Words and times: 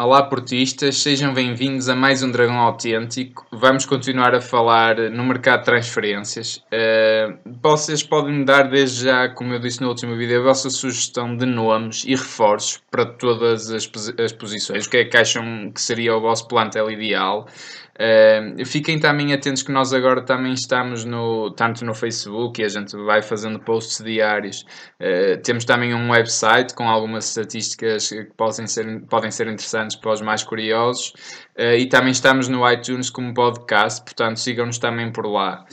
Olá, 0.00 0.22
portistas, 0.22 0.98
sejam 0.98 1.34
bem-vindos 1.34 1.88
a 1.88 1.96
mais 1.96 2.22
um 2.22 2.30
Dragão 2.30 2.56
Autêntico. 2.56 3.44
Vamos 3.50 3.84
continuar 3.84 4.32
a 4.32 4.40
falar 4.40 4.96
no 5.10 5.24
mercado 5.24 5.58
de 5.58 5.64
transferências. 5.64 6.58
Uh, 6.72 7.36
vocês 7.60 8.00
podem 8.00 8.32
me 8.32 8.44
dar, 8.44 8.70
desde 8.70 9.06
já, 9.06 9.28
como 9.28 9.54
eu 9.54 9.58
disse 9.58 9.80
no 9.80 9.88
último 9.88 10.14
vídeo, 10.14 10.38
a 10.38 10.44
vossa 10.44 10.70
sugestão 10.70 11.36
de 11.36 11.44
nomes 11.44 12.04
e 12.04 12.10
reforços 12.10 12.80
para 12.88 13.06
todas 13.06 13.72
as, 13.72 13.90
as 14.24 14.30
posições. 14.30 14.86
O 14.86 14.90
que 14.90 14.98
é 14.98 15.04
que 15.04 15.16
acham 15.16 15.72
que 15.72 15.82
seria 15.82 16.16
o 16.16 16.20
vosso 16.20 16.46
plantel 16.46 16.88
ideal? 16.92 17.48
Uh, 17.98 18.64
fiquem 18.64 18.96
também 19.00 19.32
atentos 19.32 19.64
que 19.64 19.72
nós 19.72 19.92
agora 19.92 20.22
também 20.22 20.52
estamos 20.52 21.04
no, 21.04 21.50
tanto 21.50 21.84
no 21.84 21.92
Facebook 21.92 22.62
e 22.62 22.64
a 22.64 22.68
gente 22.68 22.96
vai 22.96 23.22
fazendo 23.22 23.58
posts 23.58 24.04
diários. 24.04 24.64
Uh, 25.00 25.36
temos 25.42 25.64
também 25.64 25.92
um 25.92 26.10
website 26.10 26.74
com 26.74 26.88
algumas 26.88 27.26
estatísticas 27.26 28.08
que 28.08 28.24
podem 28.36 28.68
ser, 28.68 29.00
podem 29.08 29.32
ser 29.32 29.48
interessantes 29.48 29.96
para 29.96 30.12
os 30.12 30.20
mais 30.20 30.44
curiosos. 30.44 31.12
Uh, 31.58 31.74
e 31.76 31.88
também 31.88 32.12
estamos 32.12 32.46
no 32.46 32.70
iTunes 32.70 33.10
como 33.10 33.34
podcast, 33.34 34.04
portanto 34.04 34.38
sigam-nos 34.38 34.78
também 34.78 35.10
por 35.10 35.26
lá. 35.26 35.64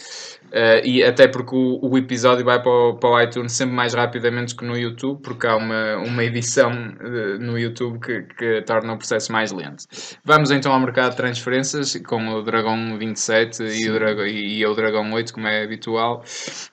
Uh, 0.55 0.79
e 0.85 1.03
até 1.03 1.27
porque 1.27 1.53
o, 1.53 1.79
o, 1.81 1.97
episódio 1.97 2.45
vai 2.45 2.61
para 2.61 2.71
o, 2.71 2.93
para 2.95 3.09
o 3.09 3.21
iTunes 3.21 3.51
sempre 3.51 3.75
mais 3.75 3.93
rapidamente 3.93 4.55
que 4.55 4.63
no 4.63 4.77
YouTube, 4.77 5.21
porque 5.21 5.45
há 5.45 5.57
uma, 5.57 5.97
uma 5.97 6.23
edição 6.23 6.71
uh, 6.71 7.37
no 7.43 7.59
YouTube 7.59 7.99
que, 7.99 8.21
que 8.21 8.61
torna 8.61 8.93
o 8.93 8.97
processo 8.97 9.33
mais 9.33 9.51
lento. 9.51 9.83
Vamos 10.23 10.51
então 10.51 10.71
ao 10.71 10.79
mercado 10.79 11.11
de 11.11 11.17
transferências 11.17 11.97
com 12.07 12.29
o 12.29 12.41
Dragão 12.41 12.97
27 12.97 13.63
e 13.63 13.89
o, 13.89 13.93
Dragão, 13.95 14.25
e, 14.25 14.59
e 14.59 14.65
o 14.65 14.73
Dragão 14.73 15.11
8, 15.11 15.33
como 15.33 15.45
é 15.45 15.61
habitual. 15.61 16.23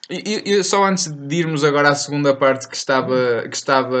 E, 0.09 0.43
e, 0.45 0.63
só 0.63 0.85
antes 0.85 1.11
de 1.11 1.35
irmos 1.35 1.65
agora 1.65 1.89
à 1.89 1.95
segunda 1.95 2.33
parte 2.33 2.69
que 2.69 2.77
estava, 2.77 3.43
que 3.49 3.55
estava 3.57 3.97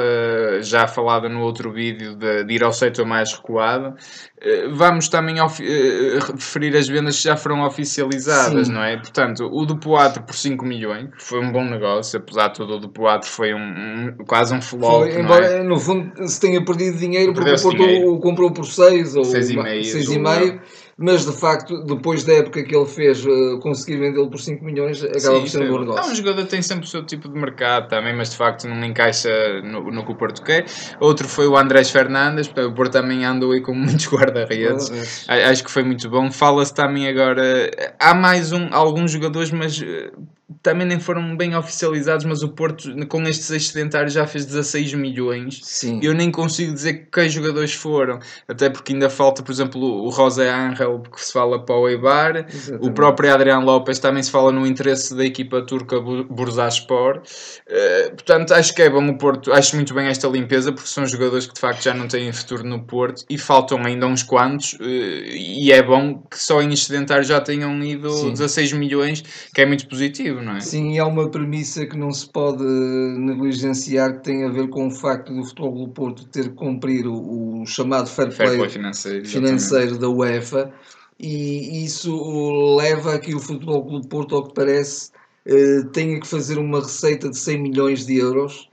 já 0.61 0.87
falada 0.87 1.27
no 1.27 1.41
outro 1.41 1.73
vídeo 1.73 2.15
de, 2.15 2.45
de 2.45 2.53
ir 2.53 2.63
ao 2.63 2.71
setor 2.71 3.05
mais 3.05 3.33
recuado, 3.33 3.89
uh, 3.89 4.73
vamos 4.73 5.09
também 5.09 5.35
referir 5.35 6.77
as 6.77 6.87
vendas 6.87 7.17
que 7.17 7.23
já 7.23 7.35
foram 7.35 7.65
oficializadas, 7.65 8.67
Sim. 8.67 8.73
não 8.73 8.81
é? 8.81 8.95
Portanto, 8.95 9.43
o 9.51 9.72
do 9.73 9.79
Poatro 9.79 10.23
por 10.23 10.35
5 10.35 10.65
milhões, 10.65 11.09
que 11.15 11.23
foi 11.23 11.39
um 11.39 11.51
bom 11.51 11.63
negócio, 11.63 12.19
apesar 12.19 12.49
de 12.49 12.55
tudo, 12.55 12.75
o 12.75 12.79
do 12.79 12.89
Poatro 12.89 13.29
foi 13.29 13.53
um, 13.53 13.57
um, 13.59 14.25
quase 14.25 14.53
um 14.53 14.61
flop. 14.61 15.03
Foi, 15.03 15.19
embora 15.19 15.45
é? 15.45 15.63
no 15.63 15.79
fundo 15.79 16.27
se 16.27 16.39
tenha 16.39 16.63
perdido 16.63 16.97
dinheiro 16.97 17.33
porque 17.33 17.51
o 17.51 17.61
Porto 17.61 18.19
comprou 18.19 18.51
por 18.51 18.65
6 18.65 19.15
ou 19.15 19.23
6,5 19.23 20.59
mas 20.97 21.25
de 21.25 21.31
facto, 21.31 21.83
depois 21.83 22.23
da 22.23 22.33
época 22.33 22.63
que 22.63 22.75
ele 22.75 22.85
fez, 22.85 23.25
uh, 23.25 23.59
conseguir 23.59 23.97
vendê-lo 23.97 24.29
por 24.29 24.39
5 24.39 24.63
milhões 24.63 25.03
acaba 25.03 25.19
Sim, 25.19 25.39
por 25.41 25.49
ser 25.49 25.61
um 25.63 25.71
bom 25.71 25.79
negócio. 25.79 26.09
É 26.09 26.11
um 26.11 26.15
jogador 26.15 26.43
que 26.43 26.49
tem 26.49 26.61
sempre 26.61 26.85
o 26.85 26.87
seu 26.87 27.03
tipo 27.05 27.27
de 27.27 27.39
mercado 27.39 27.89
também, 27.89 28.15
mas 28.15 28.29
de 28.29 28.37
facto 28.37 28.67
não 28.67 28.83
encaixa 28.83 29.29
no, 29.61 29.91
no 29.91 30.05
que 30.05 30.11
o 30.11 30.15
Porto 30.15 30.43
quer. 30.43 30.65
Outro 30.99 31.27
foi 31.27 31.47
o 31.47 31.57
Andrés 31.57 31.89
Fernandes, 31.89 32.47
o 32.47 32.71
Porto 32.73 32.91
também 32.91 33.25
andou 33.25 33.51
aí 33.51 33.61
com 33.61 33.73
muitos 33.75 34.07
guarda-redes. 34.07 35.27
Acho 35.27 35.63
que 35.63 35.71
foi 35.71 35.83
muito 35.83 36.09
bom. 36.09 36.31
Fala-se 36.31 36.73
também 36.73 37.07
agora. 37.07 37.71
Há 37.99 38.13
mais 38.13 38.51
um, 38.51 38.67
alguns 38.71 39.11
jogadores, 39.11 39.51
mas 39.51 39.81
eh, 39.81 40.11
também 40.61 40.85
nem 40.85 40.99
foram 40.99 41.35
bem 41.35 41.55
oficializados, 41.55 42.25
mas 42.25 42.43
o 42.43 42.49
Porto, 42.49 42.89
com 43.07 43.23
estes 43.23 43.49
excedentários, 43.49 44.13
já 44.13 44.27
fez 44.27 44.45
16 44.45 44.93
milhões. 44.93 45.61
Sim. 45.63 45.99
Eu 46.03 46.13
nem 46.13 46.29
consigo 46.31 46.73
dizer 46.73 47.07
que 47.11 47.29
jogadores 47.29 47.73
foram, 47.73 48.19
até 48.47 48.69
porque 48.69 48.93
ainda 48.93 49.09
falta, 49.09 49.41
por 49.41 49.51
exemplo, 49.51 50.05
o 50.05 50.11
José 50.11 50.49
Ángel, 50.51 51.01
que 51.11 51.23
se 51.23 51.31
fala 51.31 51.63
para 51.65 51.75
o 51.75 51.87
Eibar, 51.87 52.45
Exatamente. 52.47 52.87
o 52.87 52.91
próprio 52.91 53.33
Adriano 53.33 53.65
Lopes 53.65 53.99
também 53.99 54.21
se 54.21 54.31
fala 54.31 54.51
no 54.51 54.67
interesse 54.67 55.15
da 55.15 55.25
equipa 55.25 55.61
turca 55.61 55.99
Bursaspor. 55.99 57.21
Uh, 57.67 58.09
portanto, 58.11 58.53
acho 58.53 58.75
que 58.75 58.81
é 58.81 58.89
bom 58.89 59.07
o 59.07 59.17
Porto, 59.17 59.51
acho 59.53 59.75
muito 59.75 59.93
bem 59.93 60.07
esta 60.07 60.27
limpeza, 60.27 60.71
porque 60.71 60.89
são 60.89 61.05
jogadores 61.05 61.47
que 61.47 61.53
de 61.53 61.59
facto 61.59 61.83
já 61.83 61.93
não 61.93 62.07
têm 62.07 62.31
futuro 62.33 62.63
no 62.63 62.83
Porto 62.83 63.23
e 63.29 63.37
faltam 63.37 63.83
ainda 63.85 64.05
uns 64.07 64.23
quantos, 64.23 64.73
uh, 64.73 64.83
e 64.83 65.71
é 65.71 65.81
bom 65.81 66.21
que 66.29 66.37
só 66.37 66.61
em 66.61 66.73
excedentários 66.73 67.27
já 67.27 67.39
tenham 67.39 67.81
ido 67.83 68.09
Sim. 68.09 68.31
16 68.31 68.73
milhões, 68.73 69.23
que 69.53 69.61
é 69.61 69.65
muito 69.65 69.87
positivo 69.87 70.32
não 70.41 70.57
é? 70.57 70.59
Sim, 70.59 70.93
e 70.93 70.99
há 70.99 71.05
uma 71.05 71.29
premissa 71.29 71.85
que 71.85 71.97
não 71.97 72.11
se 72.11 72.29
pode 72.29 72.63
negligenciar 72.63 74.17
que 74.17 74.23
tem 74.23 74.43
a 74.45 74.49
ver 74.49 74.69
com 74.69 74.87
o 74.87 74.91
facto 74.91 75.33
do 75.33 75.43
Futebol 75.43 75.85
do 75.85 75.91
Porto 75.91 76.25
ter 76.25 76.49
que 76.49 76.55
cumprir 76.55 77.07
o, 77.07 77.61
o 77.61 77.65
chamado 77.65 78.07
fair 78.07 78.35
play, 78.35 78.47
fair 78.47 78.57
play 78.57 78.69
financeiro, 78.69 79.27
financeiro 79.27 79.97
da 79.97 80.09
UEFA 80.09 80.73
e 81.19 81.85
isso 81.85 82.75
leva 82.77 83.15
a 83.15 83.19
que 83.19 83.33
o 83.33 83.39
Futebol 83.39 83.81
do 83.83 84.07
Porto, 84.07 84.35
ao 84.35 84.47
que 84.47 84.53
parece, 84.53 85.11
eh, 85.45 85.83
tenha 85.93 86.19
que 86.19 86.27
fazer 86.27 86.57
uma 86.57 86.81
receita 86.81 87.29
de 87.29 87.37
100 87.37 87.61
milhões 87.61 88.05
de 88.05 88.17
euros 88.17 88.69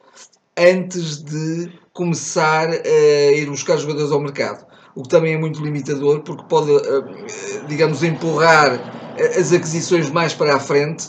antes 0.57 1.23
de 1.23 1.71
começar 1.93 2.69
a 2.71 3.33
ir 3.33 3.47
buscar 3.47 3.77
jogadores 3.77 4.11
ao 4.11 4.21
mercado. 4.21 4.67
O 4.95 5.03
que 5.03 5.09
também 5.09 5.35
é 5.35 5.39
muito 5.39 5.63
limitador, 5.63 6.21
porque 6.23 6.45
pode, 6.49 6.73
eh, 6.73 7.65
digamos, 7.69 8.03
empurrar 8.03 8.81
as 9.39 9.53
aquisições 9.53 10.11
mais 10.11 10.35
para 10.35 10.57
a 10.57 10.61
frente 10.61 11.09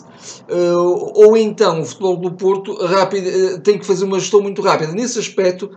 ou 1.15 1.35
então 1.37 1.81
o 1.81 1.85
futebol 1.85 2.17
do 2.17 2.31
Porto 2.33 2.73
rápido, 2.85 3.27
uh, 3.27 3.59
tem 3.59 3.77
que 3.77 3.85
fazer 3.85 4.05
uma 4.05 4.19
gestão 4.19 4.41
muito 4.41 4.61
rápida. 4.61 4.91
Nesse 4.91 5.19
aspecto, 5.19 5.69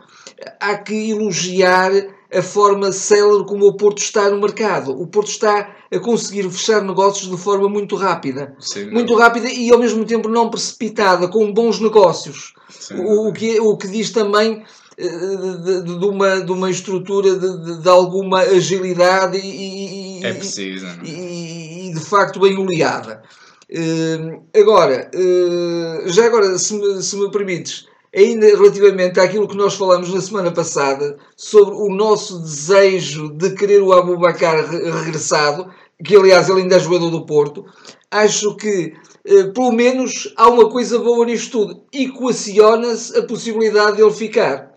há 0.60 0.77
que 0.77 1.10
elogiar 1.10 1.93
a 2.32 2.43
forma 2.43 2.91
célere 2.91 3.44
como 3.44 3.66
o 3.66 3.77
Porto 3.77 3.99
está 3.99 4.28
no 4.28 4.41
mercado. 4.41 4.91
O 4.91 5.06
Porto 5.06 5.28
está 5.28 5.75
a 5.93 5.99
conseguir 6.00 6.50
fechar 6.50 6.82
negócios 6.82 7.31
de 7.31 7.37
forma 7.37 7.69
muito 7.69 7.94
rápida. 7.94 8.55
Sim, 8.59 8.91
muito 8.91 9.15
rápida 9.15 9.49
e 9.49 9.71
ao 9.71 9.78
mesmo 9.78 10.05
tempo 10.05 10.28
não 10.28 10.50
precipitada, 10.50 11.28
com 11.28 11.53
bons 11.53 11.81
negócios. 11.81 12.55
o, 12.93 13.28
o, 13.28 13.32
que, 13.32 13.61
o 13.61 13.76
que 13.76 13.87
diz 13.87 14.11
também 14.11 14.65
eh, 14.97 15.09
de, 15.09 15.82
de, 15.82 15.99
de, 15.99 16.05
uma, 16.05 16.41
de 16.41 16.53
uma 16.53 16.71
estrutura 16.71 17.37
de, 17.37 17.82
de 17.82 17.88
alguma 17.88 18.41
agilidade 18.41 19.38
e, 19.38 20.25
é 20.25 20.32
preciso, 20.32 20.87
e, 21.05 21.11
e, 21.11 21.91
e 21.91 21.94
de 21.94 22.00
facto 22.00 22.41
bem 22.41 22.56
oleada. 22.56 23.22
Uh, 23.70 24.42
agora, 24.54 25.10
uh, 25.14 26.08
já 26.08 26.26
agora, 26.26 26.58
se 26.58 26.75
me, 26.75 27.02
se 27.02 27.16
me 27.16 27.30
permites, 27.30 27.86
ainda 28.14 28.47
relativamente 28.47 29.19
àquilo 29.19 29.48
que 29.48 29.56
nós 29.56 29.75
falamos 29.75 30.12
na 30.12 30.20
semana 30.20 30.52
passada 30.52 31.16
sobre 31.36 31.75
o 31.75 31.88
nosso 31.88 32.41
desejo 32.41 33.30
de 33.30 33.50
querer 33.54 33.82
o 33.82 33.92
Abubacar 33.92 34.69
regressado, 34.69 35.69
que 36.04 36.14
aliás 36.14 36.48
ele 36.48 36.62
ainda 36.62 36.76
é 36.76 36.80
jogador 36.80 37.10
do 37.10 37.26
Porto, 37.26 37.64
acho 38.10 38.54
que 38.56 38.94
uh, 39.26 39.52
pelo 39.52 39.72
menos 39.72 40.32
há 40.36 40.48
uma 40.48 40.69
coisa 40.69 40.98
boa 40.98 41.25
nisto 41.25 41.50
tudo. 41.50 41.82
Equaciona-se 41.92 43.16
a 43.19 43.22
possibilidade 43.22 43.96
de 43.96 44.02
ele 44.02 44.12
ficar. 44.12 44.75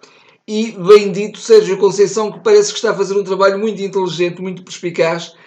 E 0.48 0.72
bem 0.72 1.12
dito 1.12 1.40
Sérgio 1.40 1.78
Conceição, 1.78 2.31
que 2.31 2.40
parece 2.40 2.72
que 2.72 2.78
está 2.78 2.92
a 2.92 2.96
fazer 2.96 3.18
um 3.18 3.24
trabalho 3.24 3.59
muito 3.59 3.81
inteligente, 3.81 4.42
muito 4.42 4.64
perspicaz, 4.64 5.34
eh, 5.34 5.47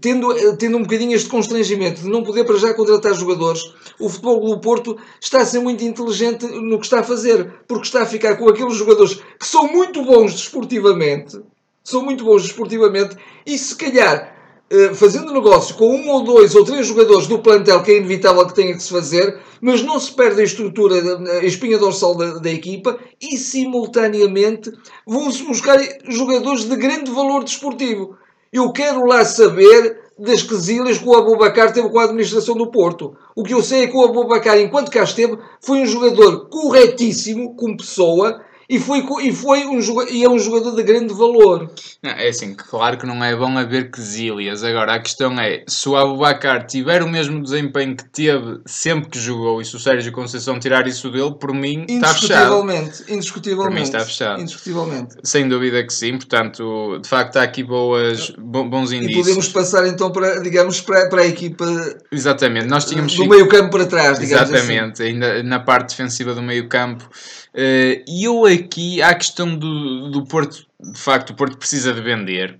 tendo, 0.00 0.32
eh, 0.32 0.56
tendo 0.56 0.76
um 0.76 0.82
bocadinho 0.82 1.14
este 1.14 1.28
constrangimento 1.28 2.02
de 2.02 2.08
não 2.08 2.24
poder 2.24 2.44
para 2.44 2.58
já 2.58 2.74
contratar 2.74 3.14
jogadores, 3.14 3.62
o 4.00 4.08
Futebol 4.08 4.40
do 4.40 4.60
Porto 4.60 4.96
está 5.20 5.42
a 5.42 5.46
ser 5.46 5.60
muito 5.60 5.84
inteligente 5.84 6.44
no 6.46 6.78
que 6.78 6.86
está 6.86 7.00
a 7.00 7.04
fazer, 7.04 7.62
porque 7.68 7.86
está 7.86 8.02
a 8.02 8.06
ficar 8.06 8.36
com 8.36 8.48
aqueles 8.48 8.74
jogadores 8.74 9.14
que 9.38 9.46
são 9.46 9.70
muito 9.70 10.04
bons 10.04 10.32
desportivamente, 10.32 11.40
são 11.84 12.02
muito 12.02 12.24
bons 12.24 12.42
desportivamente, 12.42 13.16
e 13.46 13.56
se 13.56 13.76
calhar 13.76 14.34
eh, 14.70 14.92
fazendo 14.92 15.32
negócio 15.32 15.76
com 15.76 15.94
um 15.94 16.08
ou 16.08 16.24
dois 16.24 16.54
ou 16.56 16.64
três 16.64 16.86
jogadores 16.86 17.28
do 17.28 17.38
plantel 17.38 17.82
que 17.82 17.92
é 17.92 17.98
inevitável 17.98 18.46
que 18.46 18.54
tenha 18.54 18.74
que 18.74 18.82
se 18.82 18.90
fazer, 18.90 19.38
mas 19.60 19.82
não 19.82 20.00
se 20.00 20.10
perde 20.12 20.40
a 20.40 20.44
estrutura, 20.44 20.96
a 21.40 21.44
espinha 21.44 21.78
dorsal 21.78 22.16
da, 22.16 22.38
da 22.38 22.50
equipa 22.50 22.98
e 23.20 23.36
simultaneamente 23.36 24.72
vão-se 25.06 25.44
buscar 25.44 25.78
jogadores 26.08 26.64
de 26.64 26.74
grande 26.76 27.10
valor 27.10 27.44
desportivo. 27.44 28.16
Eu 28.54 28.70
quero 28.70 29.04
lá 29.04 29.24
saber 29.24 29.98
das 30.16 30.44
quesilhas 30.44 30.98
que 30.98 31.08
o 31.08 31.16
Abubacar 31.16 31.72
teve 31.72 31.88
com 31.88 31.98
a 31.98 32.04
administração 32.04 32.56
do 32.56 32.70
Porto. 32.70 33.16
O 33.34 33.42
que 33.42 33.52
eu 33.52 33.60
sei 33.60 33.82
é 33.82 33.86
que 33.88 33.96
o 33.96 34.04
Abubacar, 34.04 34.56
enquanto 34.60 34.92
cá 34.92 35.02
esteve, 35.02 35.36
foi 35.60 35.78
um 35.78 35.86
jogador 35.86 36.48
corretíssimo 36.48 37.56
como 37.56 37.76
pessoa 37.76 38.40
e 38.68 38.78
foi, 38.78 39.04
e 39.22 39.32
foi 39.32 39.66
um, 39.66 39.78
e 40.10 40.24
é 40.24 40.28
um 40.28 40.38
jogador 40.38 40.74
de 40.74 40.82
grande 40.82 41.12
valor. 41.12 41.70
Não, 42.02 42.10
é 42.10 42.28
assim, 42.28 42.54
claro 42.54 42.98
que 42.98 43.06
não 43.06 43.22
é 43.22 43.34
bom 43.36 43.56
haver 43.58 43.90
quesilhas. 43.90 44.64
Agora, 44.64 44.94
a 44.94 45.00
questão 45.00 45.38
é, 45.38 45.64
se 45.66 45.88
o 45.88 45.96
Abubacar 45.96 46.66
tiver 46.66 47.02
o 47.02 47.08
mesmo 47.08 47.42
desempenho 47.42 47.96
que 47.96 48.04
teve 48.04 48.60
sempre 48.66 49.10
que 49.10 49.18
jogou 49.18 49.60
e 49.60 49.64
se 49.64 49.76
o 49.76 49.78
Sérgio 49.78 50.12
Conceição 50.12 50.58
tirar 50.58 50.86
isso 50.86 51.10
dele, 51.10 51.34
por 51.38 51.52
mim 51.52 51.84
está 51.88 52.14
fechado. 52.14 52.62
Indiscutivelmente. 52.62 53.12
Indiscutivelmente. 53.12 53.68
Por 53.68 53.74
mim 53.74 53.82
está 53.82 54.00
fechado. 54.00 54.40
Indiscutivelmente. 54.40 55.14
Sem 55.22 55.48
dúvida 55.48 55.84
que 55.84 55.92
sim. 55.92 56.16
Portanto, 56.16 56.98
de 57.02 57.08
facto, 57.08 57.36
há 57.36 57.42
aqui 57.42 57.62
boas, 57.62 58.30
bons 58.38 58.92
indícios. 58.92 59.16
E 59.16 59.22
podemos 59.22 59.48
passar 59.48 59.86
então 59.86 60.10
para, 60.10 60.40
digamos, 60.40 60.80
para, 60.80 61.08
para 61.08 61.22
a 61.22 61.26
equipa... 61.26 61.64
Exatamente. 62.10 62.66
Nós 62.66 62.84
tínhamos... 62.84 63.14
Do 63.14 63.28
meio 63.28 63.48
campo 63.48 63.70
para 63.70 63.86
trás, 63.86 64.18
digamos. 64.18 64.50
Exatamente. 64.50 65.02
Assim. 65.02 65.12
Ainda 65.12 65.42
na 65.42 65.60
parte 65.60 65.90
defensiva 65.90 66.34
do 66.34 66.42
meio 66.42 66.68
campo 66.68 67.08
e 67.54 68.24
eu 68.24 68.44
aqui, 68.46 69.00
a 69.00 69.14
questão 69.14 69.56
do, 69.56 70.10
do 70.10 70.24
Porto, 70.24 70.66
de 70.80 70.98
facto, 70.98 71.30
o 71.30 71.34
Porto 71.34 71.56
precisa 71.56 71.92
de 71.92 72.00
vender. 72.00 72.58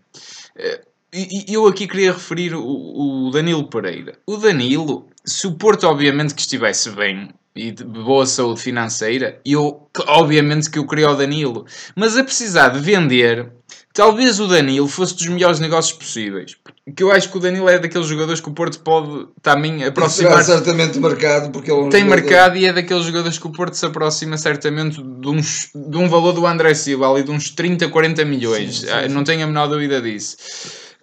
Uh, 0.56 0.94
e 1.16 1.54
eu 1.54 1.66
aqui 1.68 1.86
queria 1.86 2.12
referir 2.12 2.54
o, 2.54 3.26
o, 3.26 3.30
Danilo 3.30 3.68
Pereira. 3.68 4.18
O 4.26 4.36
Danilo, 4.36 5.06
se 5.24 5.46
o 5.46 5.52
Porto 5.52 5.86
obviamente 5.86 6.34
que 6.34 6.40
estivesse 6.40 6.90
bem 6.90 7.28
e 7.54 7.70
de 7.70 7.84
boa 7.84 8.26
saúde 8.26 8.60
financeira, 8.60 9.40
eu 9.46 9.88
obviamente 10.08 10.68
que 10.68 10.76
eu 10.76 10.86
queria 10.86 11.08
o 11.08 11.14
Danilo. 11.14 11.66
Mas 11.94 12.16
a 12.16 12.24
precisar 12.24 12.70
de 12.70 12.80
vender, 12.80 13.48
Talvez 13.94 14.40
o 14.40 14.48
Danilo 14.48 14.88
fosse 14.88 15.14
dos 15.14 15.26
melhores 15.28 15.60
negócios 15.60 15.96
possíveis. 15.96 16.56
Que 16.96 17.02
eu 17.04 17.12
acho 17.12 17.30
que 17.30 17.36
o 17.36 17.40
Danilo 17.40 17.68
é 17.68 17.78
daqueles 17.78 18.08
jogadores 18.08 18.40
que 18.40 18.48
o 18.48 18.52
Porto 18.52 18.80
pode 18.80 19.28
também 19.40 19.84
aproximar. 19.84 20.42
Será 20.42 20.58
certamente 20.58 20.98
marcado 20.98 21.50
porque 21.50 21.70
ele 21.70 21.80
é 21.80 21.84
um 21.84 21.88
Tem 21.90 22.00
jogador- 22.02 22.22
marcado 22.24 22.56
e 22.56 22.66
é 22.66 22.72
daqueles 22.72 23.04
jogadores 23.04 23.38
que 23.38 23.46
o 23.46 23.50
Porto 23.52 23.74
se 23.74 23.86
aproxima 23.86 24.36
certamente 24.36 25.00
de, 25.00 25.28
uns, 25.28 25.70
de 25.72 25.96
um 25.96 26.08
valor 26.08 26.32
do 26.32 26.44
André 26.44 26.74
Silva, 26.74 27.08
ali 27.08 27.22
de 27.22 27.30
uns 27.30 27.50
30, 27.50 27.88
40 27.88 28.24
milhões. 28.24 28.80
Sim, 28.80 28.86
sim, 28.88 28.92
Ah, 28.92 29.02
sim. 29.04 29.14
Não 29.14 29.22
tenho 29.22 29.44
a 29.44 29.46
menor 29.46 29.68
dúvida 29.68 30.02
disso. 30.02 30.36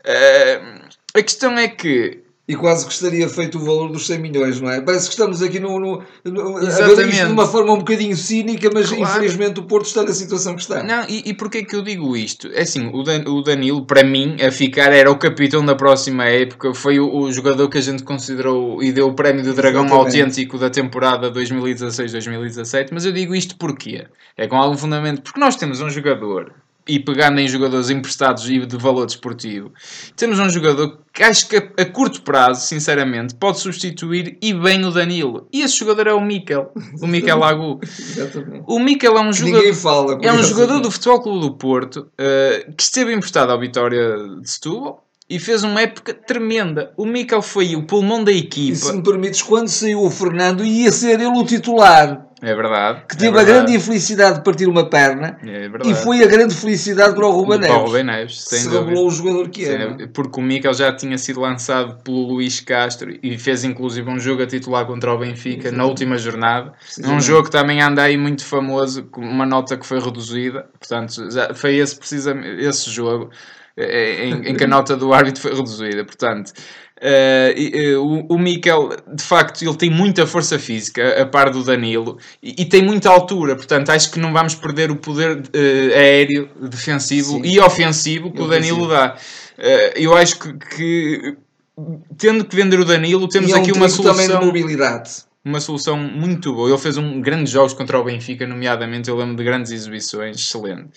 Ah, 0.05 0.81
a 1.15 1.23
questão 1.23 1.57
é 1.57 1.69
que 1.69 2.19
E 2.51 2.55
quase 2.55 2.85
que 2.85 2.91
estaria 2.91 3.29
feito 3.29 3.57
o 3.57 3.61
valor 3.63 3.89
dos 3.89 4.05
100 4.07 4.19
milhões, 4.19 4.59
não 4.59 4.69
é? 4.69 4.81
Parece 4.81 5.05
que 5.05 5.13
estamos 5.13 5.41
aqui 5.41 5.57
no, 5.57 5.79
no, 5.79 6.03
no, 6.25 6.57
a 6.57 6.59
ver 6.59 6.67
Exatamente. 6.67 7.09
isto 7.13 7.25
de 7.27 7.31
uma 7.31 7.47
forma 7.47 7.71
um 7.73 7.77
bocadinho 7.77 8.17
cínica, 8.17 8.69
mas 8.73 8.89
Claro. 8.89 9.03
infelizmente 9.03 9.59
o 9.61 9.63
Porto 9.63 9.85
está 9.85 10.03
na 10.03 10.11
situação 10.11 10.55
que 10.55 10.61
está. 10.61 10.83
Não, 10.83 11.05
e, 11.07 11.29
e 11.29 11.33
porquê 11.33 11.63
que 11.63 11.73
eu 11.75 11.81
digo 11.81 12.13
isto? 12.17 12.49
É 12.53 12.63
assim, 12.63 12.89
o, 12.93 13.03
Dan- 13.03 13.23
o 13.27 13.41
Danilo, 13.41 13.85
para 13.85 14.03
mim, 14.03 14.35
a 14.45 14.51
ficar, 14.51 14.91
era 14.91 15.09
o 15.09 15.17
capitão 15.17 15.63
da 15.63 15.75
próxima 15.75 16.25
época. 16.25 16.73
Foi 16.73 16.99
o, 16.99 17.09
o 17.09 17.31
jogador 17.31 17.69
que 17.69 17.77
a 17.77 17.81
gente 17.81 18.03
considerou 18.03 18.83
e 18.83 18.91
deu 18.91 19.07
o 19.07 19.13
prémio 19.13 19.43
do 19.45 19.53
Dragão 19.53 19.85
Exatamente. 19.85 20.19
autêntico 20.19 20.57
da 20.57 20.69
temporada 20.69 21.31
2016-2017. 21.31 22.89
Mas 22.91 23.05
eu 23.05 23.11
digo 23.11 23.33
isto 23.35 23.55
porquê? 23.55 24.07
É 24.37 24.47
com 24.47 24.55
algum 24.57 24.77
fundamento. 24.77 25.21
Porque 25.21 25.39
nós 25.39 25.55
temos 25.55 25.79
um 25.81 25.89
jogador, 25.89 26.51
e 26.87 26.99
pegando 26.99 27.39
em 27.39 27.47
jogadores 27.47 27.89
emprestados 27.89 28.49
e 28.49 28.65
de 28.65 28.77
valor 28.77 29.05
desportivo, 29.05 29.71
temos 30.15 30.39
um 30.39 30.49
jogador 30.49 30.99
que 31.13 31.23
acho 31.23 31.47
que 31.47 31.57
a, 31.57 31.85
curto 31.85 32.21
prazo, 32.21 32.65
sinceramente, 32.65 33.35
pode 33.35 33.59
substituir 33.59 34.37
e 34.41 34.53
bem 34.53 34.83
o 34.85 34.91
Danilo. 34.91 35.47
E 35.51 35.61
esse 35.61 35.77
jogador 35.77 36.07
é 36.07 36.13
o 36.13 36.21
Mikel, 36.21 36.71
o 37.01 37.07
Mikel 37.07 37.37
Lagu. 37.39 37.79
O 38.67 38.79
Mikel 38.79 39.17
é 39.17 39.21
um 39.21 39.33
jogador. 39.33 39.73
Fala. 39.73 40.19
É 40.21 40.31
um 40.33 40.43
jogador 40.43 40.79
do 40.79 40.89
Futebol 40.91 41.21
Clube 41.21 41.39
do 41.41 41.53
Porto 41.53 42.07
eh, 42.17 42.67
que 42.75 42.83
esteve 42.83 43.13
emprestado 43.13 43.51
ao 43.51 43.59
Vitória 43.59 44.17
de 44.41 44.49
Setúbal 44.49 45.03
e 45.29 45.39
fez 45.39 45.63
uma 45.63 45.81
época 45.81 46.13
tremenda. 46.13 46.91
O 46.97 47.05
Mikel 47.05 47.41
foi 47.41 47.73
o 47.75 47.83
pulmão 47.83 48.21
da 48.23 48.31
E 48.33 48.39
equipa. 48.39 48.75
se 48.75 48.93
me 48.93 49.01
permites, 49.01 49.41
quando 49.41 49.69
saiu 49.69 50.01
o 50.03 50.11
Fernando, 50.11 50.63
ia 50.65 50.91
ser 50.91 51.21
ele 51.21 51.27
o 51.27 51.45
titular, 51.45 52.27
É 52.41 52.55
verdade. 52.55 53.03
que 53.07 53.15
é 53.15 53.19
teve 53.19 53.27
a 53.29 53.43
verdade, 53.43 53.51
grande 53.51 53.73
infelicidade 53.75 54.37
de 54.39 54.43
partir 54.43 54.67
uma 54.67 54.89
perna 54.89 55.37
É 55.43 55.69
e 55.85 55.93
foi 55.93 56.23
a 56.23 56.27
grande 56.27 56.55
felicidade 56.55 57.13
para 57.13 57.27
o 57.27 57.31
Ruben 57.31 57.59
Para 57.59 57.69
o 57.69 57.73
Neves. 57.73 57.87
Rubem 57.87 58.03
Neves, 58.03 58.41
sem 58.41 58.59
se 58.59 58.65
dúvida. 58.65 58.85
revelou 58.85 59.07
o 59.07 59.11
jogador 59.11 59.49
que 59.49 59.65
Sem 59.65 59.75
é. 59.75 60.07
Porque 60.07 60.39
o 60.39 60.43
Mikel 60.43 60.73
já 60.73 60.91
tinha 60.95 61.17
sido 61.19 61.39
lançado 61.39 62.03
pelo 62.03 62.27
Luís 62.27 62.59
Castro 62.59 63.15
e 63.21 63.37
fez 63.37 63.63
inclusive 63.63 64.09
um 64.09 64.19
jogo 64.19 64.41
a 64.41 64.47
titular 64.47 64.85
contra 64.87 65.13
o 65.13 65.19
Benfica 65.19 65.71
na 65.71 65.85
última 65.85 66.17
jornada. 66.17 66.73
É 67.01 67.07
um 67.07 67.21
jogo 67.21 67.43
que 67.43 67.51
também 67.51 67.79
anda 67.81 68.01
aí 68.01 68.17
muito 68.17 68.43
famoso, 68.43 69.03
com 69.03 69.21
uma 69.21 69.45
nota 69.45 69.77
que 69.77 69.85
foi 69.85 69.99
reduzida. 69.99 70.67
Portanto, 70.79 71.29
já 71.31 71.53
foi 71.53 71.75
esse, 71.75 71.95
precisamente, 71.95 72.63
esse 72.63 72.89
jogo 72.89 73.29
eh, 73.77 74.25
em, 74.25 74.49
em 74.49 74.55
que 74.55 74.63
a 74.63 74.67
nota 74.67 74.97
do 74.97 75.13
árbitro 75.13 75.41
foi 75.41 75.53
reduzida. 75.53 76.03
Portanto, 76.03 76.53
eh, 77.01 77.97
o, 77.97 78.25
o 78.35 78.37
Mikel, 78.37 78.89
de 79.13 79.23
facto, 79.23 79.63
ele 79.63 79.75
tem 79.75 79.89
muita 79.89 80.25
força 80.27 80.59
física, 80.59 81.21
a 81.21 81.25
par 81.25 81.49
do 81.49 81.63
Danilo, 81.63 82.17
e, 82.41 82.61
e 82.61 82.65
tem 82.65 82.83
muita 82.83 83.09
altura. 83.09 83.55
Portanto, 83.55 83.89
acho 83.89 84.11
que 84.11 84.19
não 84.19 84.31
vamos 84.31 84.55
perder 84.55 84.91
o 84.91 84.95
poder 84.95 85.41
eh, 85.53 85.97
aéreo, 85.97 86.49
defensivo 86.61 87.41
Sim. 87.41 87.41
e 87.43 87.59
ofensivo 87.59 88.31
que 88.31 88.41
E 88.41 88.43
o 88.43 88.47
Danilo 88.47 88.85
ofensivo. 88.85 88.87
dá. 88.87 89.17
Eu 89.95 90.15
acho 90.15 90.39
que, 90.39 90.53
que, 90.75 91.37
tendo 92.17 92.45
que 92.45 92.55
vender 92.55 92.79
o 92.79 92.85
Danilo, 92.85 93.27
temos 93.27 93.51
e 93.51 93.53
é 93.53 93.57
um 93.57 93.61
aqui 93.61 93.71
uma 93.71 93.87
trinco 93.87 94.01
também 94.01 94.29
de 94.29 94.33
solução 94.33 94.41
mobilidade. 94.41 95.11
uma 95.43 95.59
solução 95.59 95.97
muito 95.97 96.53
boa. 96.53 96.69
Ele 96.69 96.77
fez 96.77 96.97
um 96.97 97.21
grandes 97.21 97.51
jogos 97.51 97.73
contra 97.73 97.99
o 97.99 98.03
Benfica, 98.03 98.45
nomeadamente 98.47 99.09
eu 99.09 99.15
lembro 99.17 99.35
de 99.35 99.43
grandes 99.43 99.71
exibições, 99.71 100.37
excelente. 100.37 100.91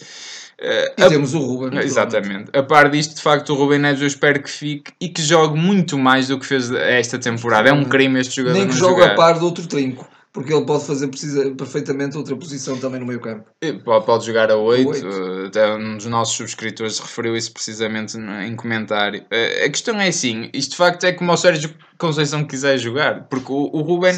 Eh, 0.60 0.94
a- 1.00 1.08
temos 1.08 1.34
o 1.34 1.38
Ruben. 1.40 1.78
Exatamente. 1.80 2.50
A 2.56 2.62
par 2.62 2.90
disto, 2.90 3.14
de 3.16 3.22
facto, 3.22 3.50
o 3.52 3.54
Rubem 3.56 3.78
Neves 3.78 4.00
eu 4.00 4.06
espero 4.06 4.42
que 4.42 4.50
fique 4.50 4.92
e 5.00 5.08
que 5.08 5.22
jogue 5.22 5.58
muito 5.58 5.98
mais 5.98 6.28
do 6.28 6.38
que 6.38 6.46
fez 6.46 6.70
esta 6.70 7.18
temporada. 7.18 7.68
É 7.68 7.72
um 7.72 7.84
crime 7.84 8.20
este 8.20 8.36
jogador 8.36 8.58
Nem 8.58 8.68
que 8.68 8.74
jogue 8.74 9.00
jogar. 9.00 9.12
a 9.12 9.16
par 9.16 9.38
de 9.38 9.44
outro 9.44 9.66
trinco. 9.66 10.08
Porque 10.32 10.52
ele 10.52 10.64
pode 10.66 10.84
fazer 10.84 11.06
precisa, 11.06 11.48
perfeitamente 11.52 12.16
outra 12.16 12.34
posição 12.34 12.76
também 12.76 12.98
no 12.98 13.06
meio 13.06 13.20
campo. 13.20 13.44
Eh, 13.62 13.72
Pode, 13.74 14.04
pode 14.04 14.26
jogar 14.26 14.50
a 14.50 14.56
8, 14.56 14.88
oito. 14.88 15.46
até 15.46 15.72
um 15.76 15.96
dos 15.96 16.06
nossos 16.06 16.34
subscritores 16.34 16.98
referiu 16.98 17.36
isso 17.36 17.52
precisamente 17.52 18.16
em 18.18 18.56
comentário. 18.56 19.24
Eh, 19.30 19.64
A 19.64 19.70
questão 19.70 20.00
é 20.00 20.08
assim, 20.08 20.50
isto 20.52 20.72
de 20.72 20.76
facto 20.76 21.04
é 21.04 21.12
como 21.12 21.30
o 21.30 21.36
Sérgio 21.36 21.70
Conceição 21.96 22.44
quiser 22.44 22.76
jogar, 22.79 23.25
porque 23.29 23.52
o, 23.52 23.70
o 23.73 23.81
Ruben 23.82 24.14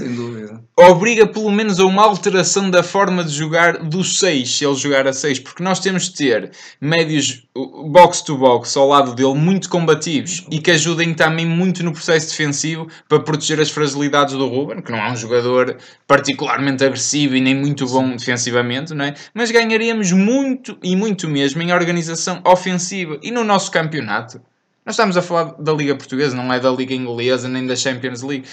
obriga 0.76 1.26
pelo 1.26 1.50
menos 1.50 1.78
a 1.78 1.84
uma 1.84 2.02
alteração 2.02 2.70
da 2.70 2.82
forma 2.82 3.22
de 3.22 3.32
jogar 3.32 3.78
do 3.78 4.02
6, 4.02 4.56
se 4.56 4.64
ele 4.64 4.74
jogar 4.74 5.06
a 5.06 5.12
6, 5.12 5.40
porque 5.40 5.62
nós 5.62 5.78
temos 5.78 6.04
de 6.04 6.14
ter 6.14 6.50
médios 6.80 7.46
box 7.90 8.22
to 8.22 8.36
box 8.36 8.76
ao 8.76 8.88
lado 8.88 9.14
dele 9.14 9.34
muito 9.34 9.68
combativos 9.68 10.46
e 10.50 10.58
que 10.58 10.70
ajudem 10.70 11.14
também 11.14 11.46
muito 11.46 11.82
no 11.82 11.92
processo 11.92 12.30
defensivo 12.30 12.88
para 13.08 13.20
proteger 13.20 13.60
as 13.60 13.70
fragilidades 13.70 14.34
do 14.34 14.48
Ruben, 14.48 14.80
que 14.80 14.90
não 14.90 14.98
é 14.98 15.10
um 15.10 15.16
jogador 15.16 15.76
particularmente 16.06 16.84
agressivo 16.84 17.36
e 17.36 17.40
nem 17.40 17.54
muito 17.54 17.86
bom 17.86 18.16
defensivamente, 18.16 18.94
não 18.94 19.04
é? 19.04 19.14
mas 19.34 19.50
ganharíamos 19.50 20.12
muito 20.12 20.78
e 20.82 20.96
muito 20.96 21.28
mesmo 21.28 21.62
em 21.62 21.72
organização 21.72 22.40
ofensiva 22.44 23.18
e 23.22 23.30
no 23.30 23.44
nosso 23.44 23.70
campeonato. 23.70 24.40
Nós 24.86 24.94
estamos 24.94 25.16
a 25.16 25.22
falar 25.22 25.54
da 25.58 25.72
Liga 25.72 25.96
Portuguesa, 25.96 26.36
não 26.36 26.52
é 26.52 26.60
da 26.60 26.70
Liga 26.70 26.94
Inglesa 26.94 27.48
nem 27.48 27.66
da 27.66 27.74
Champions 27.74 28.22
League 28.22 28.46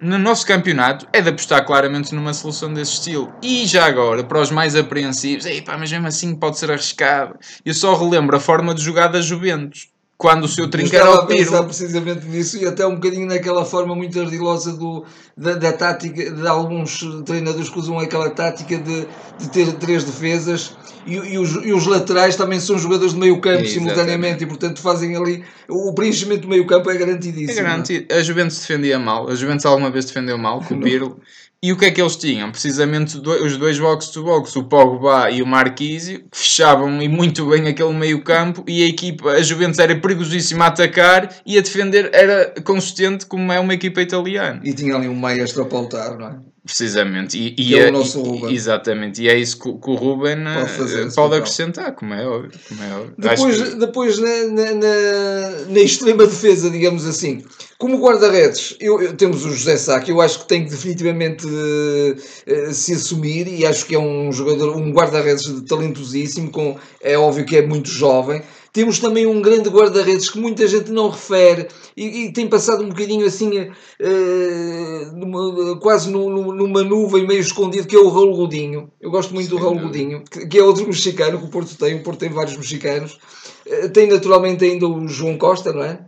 no 0.00 0.16
nosso 0.16 0.46
campeonato 0.46 1.06
é 1.12 1.20
de 1.20 1.28
apostar 1.28 1.64
claramente 1.64 2.14
numa 2.14 2.32
solução 2.32 2.72
desse 2.72 2.92
estilo. 2.92 3.32
E 3.42 3.66
já 3.66 3.84
agora, 3.86 4.22
para 4.22 4.40
os 4.40 4.50
mais 4.50 4.76
apreensivos, 4.76 5.44
Ei, 5.44 5.60
pá, 5.60 5.76
mas 5.76 5.90
mesmo 5.90 6.06
assim 6.06 6.34
pode 6.36 6.58
ser 6.58 6.70
arriscado. 6.70 7.36
Eu 7.64 7.74
só 7.74 7.96
relembro 7.96 8.36
a 8.36 8.40
forma 8.40 8.74
de 8.74 8.82
jogar 8.82 9.08
da 9.08 9.20
Juventus. 9.20 9.88
Quando 10.18 10.44
o 10.46 10.48
seu 10.48 10.64
Eu 10.64 10.70
trinco 10.70 10.92
era 10.96 11.04
estava 11.04 11.20
o 11.20 11.22
a 11.22 11.26
pensar 11.26 11.50
Pirlo. 11.52 11.64
precisamente 11.66 12.26
nisso 12.26 12.58
e 12.58 12.66
até 12.66 12.84
um 12.84 12.96
bocadinho 12.96 13.28
naquela 13.28 13.64
forma 13.64 13.94
muito 13.94 14.18
ardilosa 14.20 14.72
do, 14.72 15.04
da, 15.36 15.54
da 15.54 15.72
tática 15.72 16.28
de 16.32 16.44
alguns 16.48 16.98
treinadores 17.24 17.68
que 17.70 17.78
usam 17.78 17.96
aquela 18.00 18.28
tática 18.28 18.76
de, 18.78 19.06
de 19.38 19.48
ter 19.52 19.72
três 19.74 20.02
defesas 20.02 20.72
e, 21.06 21.14
e 21.14 21.38
os, 21.38 21.52
e 21.64 21.72
os 21.72 21.86
laterais 21.86 22.34
também 22.34 22.58
são 22.58 22.76
jogadores 22.76 23.12
de 23.14 23.20
meio 23.20 23.36
campo 23.40 23.60
Exatamente. 23.62 23.72
simultaneamente 23.74 24.42
e 24.42 24.46
portanto 24.48 24.80
fazem 24.82 25.14
ali 25.16 25.44
o 25.68 25.92
preenchimento 25.94 26.42
do 26.42 26.48
meio 26.48 26.66
campo 26.66 26.90
é 26.90 26.96
É 26.96 26.98
garantidíssimo. 26.98 27.62
garantido. 27.62 28.12
A 28.12 28.20
Juventus 28.20 28.58
defendia 28.58 28.98
mal. 28.98 29.28
A 29.30 29.36
Juventus 29.36 29.64
alguma 29.66 29.88
vez 29.88 30.04
defendeu 30.06 30.36
mal 30.36 30.60
com 30.62 30.74
o 30.74 30.80
Pirlo. 30.80 31.20
E 31.60 31.72
o 31.72 31.76
que 31.76 31.86
é 31.86 31.90
que 31.90 32.00
eles 32.00 32.14
tinham? 32.14 32.52
Precisamente 32.52 33.18
os 33.18 33.56
dois 33.56 33.80
box-to-box, 33.80 34.54
o 34.54 34.64
Pogba 34.64 35.28
e 35.28 35.42
o 35.42 35.46
Marquise, 35.46 36.18
que 36.30 36.38
fechavam 36.38 37.02
e 37.02 37.08
muito 37.08 37.46
bem 37.46 37.66
aquele 37.66 37.92
meio 37.92 38.22
campo 38.22 38.64
e 38.68 38.84
a 38.84 38.86
equipa, 38.86 39.30
a 39.30 39.42
Juventus 39.42 39.80
era 39.80 39.98
perigosíssima 39.98 40.66
a 40.66 40.68
atacar 40.68 41.34
e 41.44 41.58
a 41.58 41.60
defender 41.60 42.10
era 42.12 42.54
consistente 42.62 43.26
como 43.26 43.50
é 43.52 43.58
uma 43.58 43.74
equipa 43.74 44.00
italiana. 44.00 44.60
E 44.62 44.72
tinha 44.72 44.94
ali 44.94 45.08
um 45.08 45.16
maestro 45.16 45.62
a 45.62 45.66
pautar, 45.66 46.16
não 46.16 46.28
é? 46.28 46.38
Precisamente. 46.68 47.38
E, 47.38 47.54
e 47.58 47.74
é 47.78 47.84
o 47.84 47.88
é- 47.88 47.90
nosso 47.90 48.18
e- 48.20 48.22
Ruben. 48.22 48.54
Exatamente. 48.54 49.22
E 49.22 49.28
é 49.28 49.38
isso 49.38 49.58
que, 49.58 49.68
o- 49.70 49.78
que 49.78 49.88
o 49.90 49.94
Ruben 49.94 50.36
eh, 50.46 50.54
Pode 50.54 50.70
fazer 50.72 51.06
esse 51.06 51.16
pode 51.16 51.34
acrescentar, 51.36 51.92
como 51.94 52.12
é 52.12 52.26
óbvio. 52.26 52.50
Como 52.68 52.82
é 52.82 52.94
óbvio. 52.94 53.14
Depois, 53.16 53.62
que- 53.62 53.74
depois 53.76 54.18
na, 54.18 54.28
na, 54.48 54.74
na- 54.74 55.50
na 55.70 55.80
extrema 55.80 56.26
defesa, 56.26 56.68
digamos 56.68 57.06
assim, 57.06 57.42
como 57.78 57.96
guarda-redes, 57.98 58.76
eu, 58.80 59.00
eu- 59.00 59.14
temos 59.16 59.46
o 59.46 59.50
José 59.50 59.78
Sá, 59.78 59.98
que 59.98 60.12
eu 60.12 60.20
acho 60.20 60.40
que 60.40 60.48
tem 60.48 60.64
que 60.64 60.70
definitivamente 60.70 61.46
eh, 61.48 62.16
eh, 62.46 62.72
se 62.74 62.92
assumir 62.92 63.48
e 63.48 63.64
acho 63.64 63.86
que 63.86 63.94
é 63.94 63.98
um 63.98 64.30
jogador, 64.30 64.76
um 64.76 64.92
guarda-redes 64.92 65.44
talentosíssimo, 65.66 66.50
com, 66.50 66.76
é 67.02 67.16
óbvio 67.16 67.46
que 67.46 67.56
é 67.56 67.62
muito 67.66 67.88
jovem. 67.88 68.42
Temos 68.72 68.98
também 68.98 69.26
um 69.26 69.40
grande 69.40 69.68
guarda-redes 69.68 70.28
que 70.30 70.38
muita 70.38 70.66
gente 70.66 70.90
não 70.92 71.08
refere 71.08 71.68
e, 71.96 72.26
e 72.26 72.32
tem 72.32 72.46
passado 72.48 72.84
um 72.84 72.88
bocadinho 72.90 73.26
assim, 73.26 73.70
eh, 73.98 75.06
numa- 75.14 75.78
quase 75.80 76.10
nu- 76.10 76.28
nu- 76.30 76.52
numa 76.54 76.82
nuvem 76.84 77.26
meio 77.26 77.40
escondido, 77.40 77.86
que 77.88 77.96
é 77.96 77.98
o 77.98 78.08
Raul 78.08 78.36
Godinho. 78.36 78.90
Eu 79.00 79.10
gosto 79.10 79.32
muito 79.34 79.48
do 79.48 79.56
Sem 79.56 79.64
Raul. 79.64 79.80
Godinho, 79.80 80.22
que, 80.30 80.46
que 80.46 80.58
é 80.58 80.62
outro 80.62 80.86
mexicano 80.86 81.38
que 81.38 81.46
o 81.46 81.48
Porto 81.48 81.74
tem. 81.76 81.94
O 81.96 82.02
Porto 82.02 82.18
tem 82.20 82.28
vários 82.30 82.56
mexicanos. 82.56 83.18
Eh, 83.66 83.88
Tem 83.88 84.06
naturalmente 84.08 84.64
ainda 84.64 84.86
o 84.86 85.08
João 85.08 85.36
Costa, 85.38 85.72
não 85.72 85.82
é? 85.82 85.98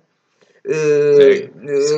Eh, 0.67 1.49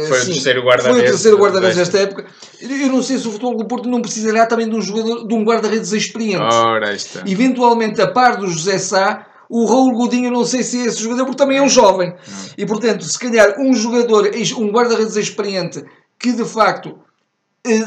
Foi 0.09 0.19
o 0.19 0.23
sim, 0.25 0.33
terceiro 0.33 0.62
guarda-redes 0.62 0.97
Foi 0.99 1.00
o 1.09 1.11
terceiro 1.11 1.37
guarda-redes 1.38 1.76
desta. 1.76 1.99
desta 1.99 2.12
época. 2.21 2.26
Eu 2.61 2.88
não 2.92 3.02
sei 3.02 3.19
se 3.19 3.26
o 3.26 3.33
futebol 3.33 3.57
do 3.57 3.64
Porto 3.66 3.88
não 3.88 4.00
precisará 4.00 4.47
também 4.47 4.69
de 4.69 4.76
um 4.76 4.81
jogador, 4.81 5.26
de 5.26 5.35
um 5.35 5.45
guarda-redes 5.45 5.92
experiente. 5.92 6.42
Ora, 6.42 6.95
está. 6.95 7.23
Eventualmente, 7.26 8.00
a 8.00 8.07
par 8.07 8.37
do 8.37 8.47
José 8.47 8.78
Sá, 8.78 9.26
o 9.55 9.67
Raul 9.67 9.93
Godinho, 9.93 10.29
eu 10.29 10.33
não 10.33 10.47
sei 10.47 10.63
se 10.63 10.81
é 10.81 10.87
esse 10.87 11.03
jogador, 11.03 11.27
porque 11.27 11.37
também 11.37 11.59
é 11.59 11.63
um 11.63 11.69
jovem. 11.69 12.15
E 12.57 12.65
portanto, 12.65 13.05
se 13.05 13.19
calhar 13.19 13.61
um 13.61 13.75
jogador, 13.75 14.31
um 14.57 14.71
guarda-redes 14.71 15.15
experiente, 15.15 15.85
que 16.19 16.33
de 16.33 16.45
facto 16.47 16.99
eh, 17.67 17.85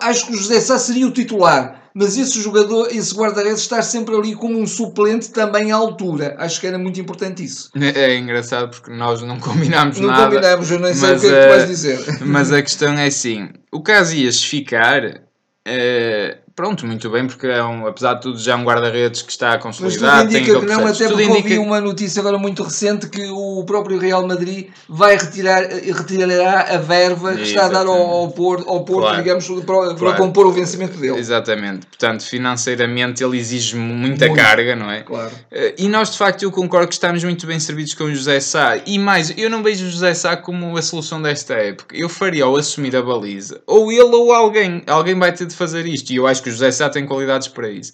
acho 0.00 0.26
que 0.26 0.32
o 0.32 0.36
José 0.38 0.58
Sá 0.62 0.78
seria 0.78 1.06
o 1.06 1.10
titular, 1.10 1.90
mas 1.92 2.16
esse 2.16 2.40
jogador, 2.40 2.88
esse 2.90 3.14
guarda-redes, 3.14 3.60
estar 3.60 3.82
sempre 3.82 4.16
ali 4.16 4.34
como 4.34 4.58
um 4.58 4.66
suplente 4.66 5.30
também 5.30 5.70
à 5.72 5.76
altura. 5.76 6.36
Acho 6.38 6.58
que 6.58 6.66
era 6.66 6.78
muito 6.78 6.98
importante 6.98 7.44
isso. 7.44 7.70
É 7.76 8.16
engraçado 8.16 8.70
porque 8.70 8.90
nós 8.90 9.20
não 9.20 9.38
combinámos 9.38 10.00
Não 10.00 10.08
nada. 10.08 10.24
combinamos, 10.24 10.70
eu 10.70 10.80
nem 10.80 10.94
sei 10.94 11.16
o 11.16 11.20
que 11.20 11.26
é 11.26 11.28
que 11.28 11.42
tu 11.44 11.48
vais 11.50 11.68
dizer. 11.68 11.98
Mas 12.24 12.50
a 12.50 12.62
questão 12.62 12.94
é 12.94 13.08
assim: 13.08 13.50
o 13.70 13.82
Casillas 13.82 14.42
ficar, 14.42 15.20
eh, 15.66 16.38
pronto, 16.56 16.86
muito 16.86 17.10
bem, 17.10 17.26
porque 17.26 17.46
é 17.46 17.62
um, 17.62 17.86
apesar 17.86 18.14
de 18.14 18.22
tudo 18.22 18.38
já 18.38 18.52
é 18.52 18.56
um 18.56 18.64
guarda-redes 18.64 19.22
que 19.22 19.30
está 19.32 19.48
Mas 19.62 19.76
tudo 19.76 19.88
consolidado. 19.88 20.24
indica 20.30 20.60
que 20.60 20.66
não, 20.66 20.86
até 20.86 21.06
porque 21.08 21.22
ouvi 21.22 21.38
indica- 21.40 21.60
uma 21.60 21.80
notícia 21.80 22.20
agora 22.20 22.38
muito 22.38 22.62
recente 22.62 23.08
que 23.08 23.26
o 23.28 23.64
próprio 23.64 23.98
Real 23.98 24.26
Madrid 24.26 24.68
vai 24.88 25.16
retirar, 25.16 25.62
eh, 25.64 25.92
retirará 25.92 26.60
a 26.74 26.78
verba 26.78 27.34
que 27.34 27.42
está 27.42 27.66
a 27.66 27.68
dar 27.68 27.86
ao, 27.86 27.92
ao 27.96 28.30
Porto, 28.30 28.68
ao 28.68 28.84
Porto 28.84 29.02
Claro. 29.08 29.16
digamos, 29.22 29.46
para, 29.48 29.62
para 29.86 29.94
Claro. 29.94 30.16
compor 30.16 30.46
o 30.46 30.52
vencimento 30.52 30.96
dele. 30.98 31.18
Exatamente. 31.18 31.86
Portanto, 31.86 32.22
financeiramente 32.24 33.22
ele 33.24 33.36
exige 33.38 33.76
muita 33.76 34.26
Muito. 34.28 34.40
carga, 34.40 34.76
não 34.76 34.90
é? 34.90 35.02
Claro. 35.02 35.32
Eh, 35.50 35.74
E 35.78 35.88
nós, 35.88 36.10
de 36.12 36.18
facto, 36.18 36.42
eu 36.42 36.50
concordo 36.52 36.86
que 36.88 36.94
estamos 36.94 37.22
muito 37.24 37.46
bem 37.46 37.58
servidos 37.58 37.94
com 37.94 38.04
o 38.04 38.14
José 38.14 38.38
Sá. 38.40 38.76
E 38.86 38.98
mais, 38.98 39.32
eu 39.36 39.50
não 39.50 39.62
vejo 39.62 39.86
o 39.86 39.90
José 39.90 40.14
Sá 40.14 40.36
como 40.36 40.76
a 40.76 40.82
solução 40.82 41.20
desta 41.20 41.54
época. 41.54 41.96
Eu 41.96 42.08
faria 42.08 42.44
ao 42.44 42.56
assumir 42.56 42.94
a 42.96 43.02
baliza. 43.02 43.60
Ou 43.66 43.90
ele 43.90 44.02
ou 44.02 44.32
alguém. 44.32 44.82
Alguém 44.86 45.18
vai 45.18 45.32
ter 45.32 45.46
de 45.46 45.54
fazer 45.54 45.84
isto. 45.86 46.10
E 46.10 46.16
eu 46.16 46.26
acho 46.26 46.42
que 46.44 46.50
o 46.50 46.52
José 46.52 46.70
Sá 46.70 46.90
tem 46.90 47.06
qualidades 47.06 47.48
para 47.48 47.68
isso. 47.68 47.92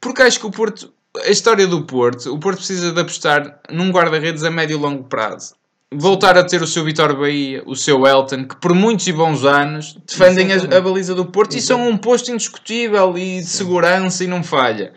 Porque 0.00 0.22
acho 0.22 0.40
que 0.40 0.46
o 0.46 0.50
Porto... 0.50 0.92
A 1.24 1.30
história 1.30 1.66
do 1.66 1.84
Porto, 1.84 2.32
o 2.32 2.38
Porto 2.38 2.56
precisa 2.56 2.90
de 2.90 2.98
apostar 2.98 3.60
num 3.70 3.90
guarda-redes 3.90 4.44
a 4.44 4.50
médio 4.50 4.78
e 4.78 4.80
longo 4.80 5.04
prazo. 5.04 5.54
Voltar 5.94 6.36
a 6.38 6.44
ter 6.44 6.62
o 6.62 6.66
seu 6.66 6.84
Vitor 6.84 7.16
Bahia, 7.16 7.62
o 7.66 7.74
seu 7.74 8.06
Elton, 8.06 8.44
que 8.44 8.56
por 8.56 8.74
muitos 8.74 9.06
e 9.06 9.12
bons 9.12 9.44
anos 9.44 9.96
defendem 10.06 10.52
a, 10.52 10.76
a 10.76 10.80
baliza 10.80 11.14
do 11.14 11.26
Porto 11.26 11.56
e 11.56 11.60
são 11.60 11.88
um 11.88 11.96
posto 11.96 12.30
indiscutível 12.30 13.16
e 13.16 13.40
de 13.40 13.46
segurança 13.46 14.24
e 14.24 14.26
não 14.26 14.42
falha. 14.42 14.92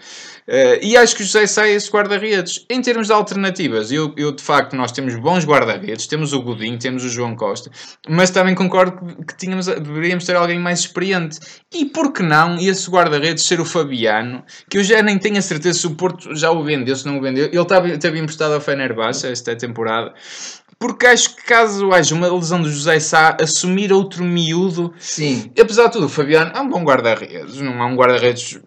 Eh, 0.48 0.80
e 0.84 0.98
acho 0.98 1.16
que 1.16 1.24
o 1.24 1.25
José 1.25 1.48
Sá 1.48 1.68
é 1.68 1.72
esse 1.72 1.90
guarda-redes. 1.90 2.66
Em 2.70 2.82
termos 2.82 3.08
de 3.08 3.14
alternativas, 3.14 3.92
eu, 3.92 4.14
eu 4.16 4.32
de 4.32 4.44
facto, 4.44 4.75
nós 4.75 4.92
temos 4.92 5.16
bons 5.16 5.44
guarda-redes, 5.44 6.06
temos 6.06 6.34
o 6.34 6.42
Godinho, 6.42 6.78
temos 6.78 7.04
o 7.04 7.10
João 7.10 7.36
Costa, 7.36 7.72
mas 8.08 8.30
também 8.30 8.54
concordo 8.54 8.98
que, 9.25 9.36
tínhamos, 9.36 9.66
deveríamos 9.66 10.25
ter 10.25 10.36
alguém 10.36 10.60
mais 10.60 10.80
experiente. 10.80 11.40
E 11.74 11.86
por 11.86 12.14
que 12.14 12.22
não 12.22 12.58
esse 12.58 12.90
guarda-redes 12.90 13.46
ser 13.46 13.60
o 13.60 13.66
Fabiano, 13.66 14.44
que 14.70 14.78
eu 14.78 14.84
já 14.84 15.02
nem 15.02 15.18
tenho 15.18 15.38
a 15.38 15.42
certeza 15.42 15.80
se 15.80 15.88
o 15.88 15.96
Porto 15.96 16.36
já 16.36 16.52
o 16.52 16.64
vendeu, 16.64 16.96
se 16.96 17.06
não 17.06 17.18
o 17.18 17.22
vendeu. 17.22 17.46
Ele 17.46 17.60
estava, 17.60 17.98
teve 17.98 18.20
emprestado 18.20 18.54
ao 18.54 18.62
Fenerbahçe 18.62 19.28
esta 19.28 19.56
temporada. 19.56 20.14
Porque 20.77 21.08
acho 21.08 21.36
que 21.36 21.44
caso 21.44 21.91
haja 21.94 22.13
uma 22.13 22.27
lesão 22.32 22.62
do 22.62 22.70
José 22.70 23.00
Sá, 23.00 23.38
assumir 23.39 23.91
outro 23.94 24.24
miúdo 24.24 24.94
Sim. 25.00 25.50
Apesar 25.60 25.88
de 25.88 25.94
tudo, 25.94 26.05
o 26.08 26.10
Fabiano 26.10 26.51
é 26.53 26.60
um 26.60 26.70
bom 26.70 26.84
guarda-redes, 26.84 27.60
não 27.62 27.82
é 27.82 27.86
um 27.86 27.96
guarda-redes 27.96 28.60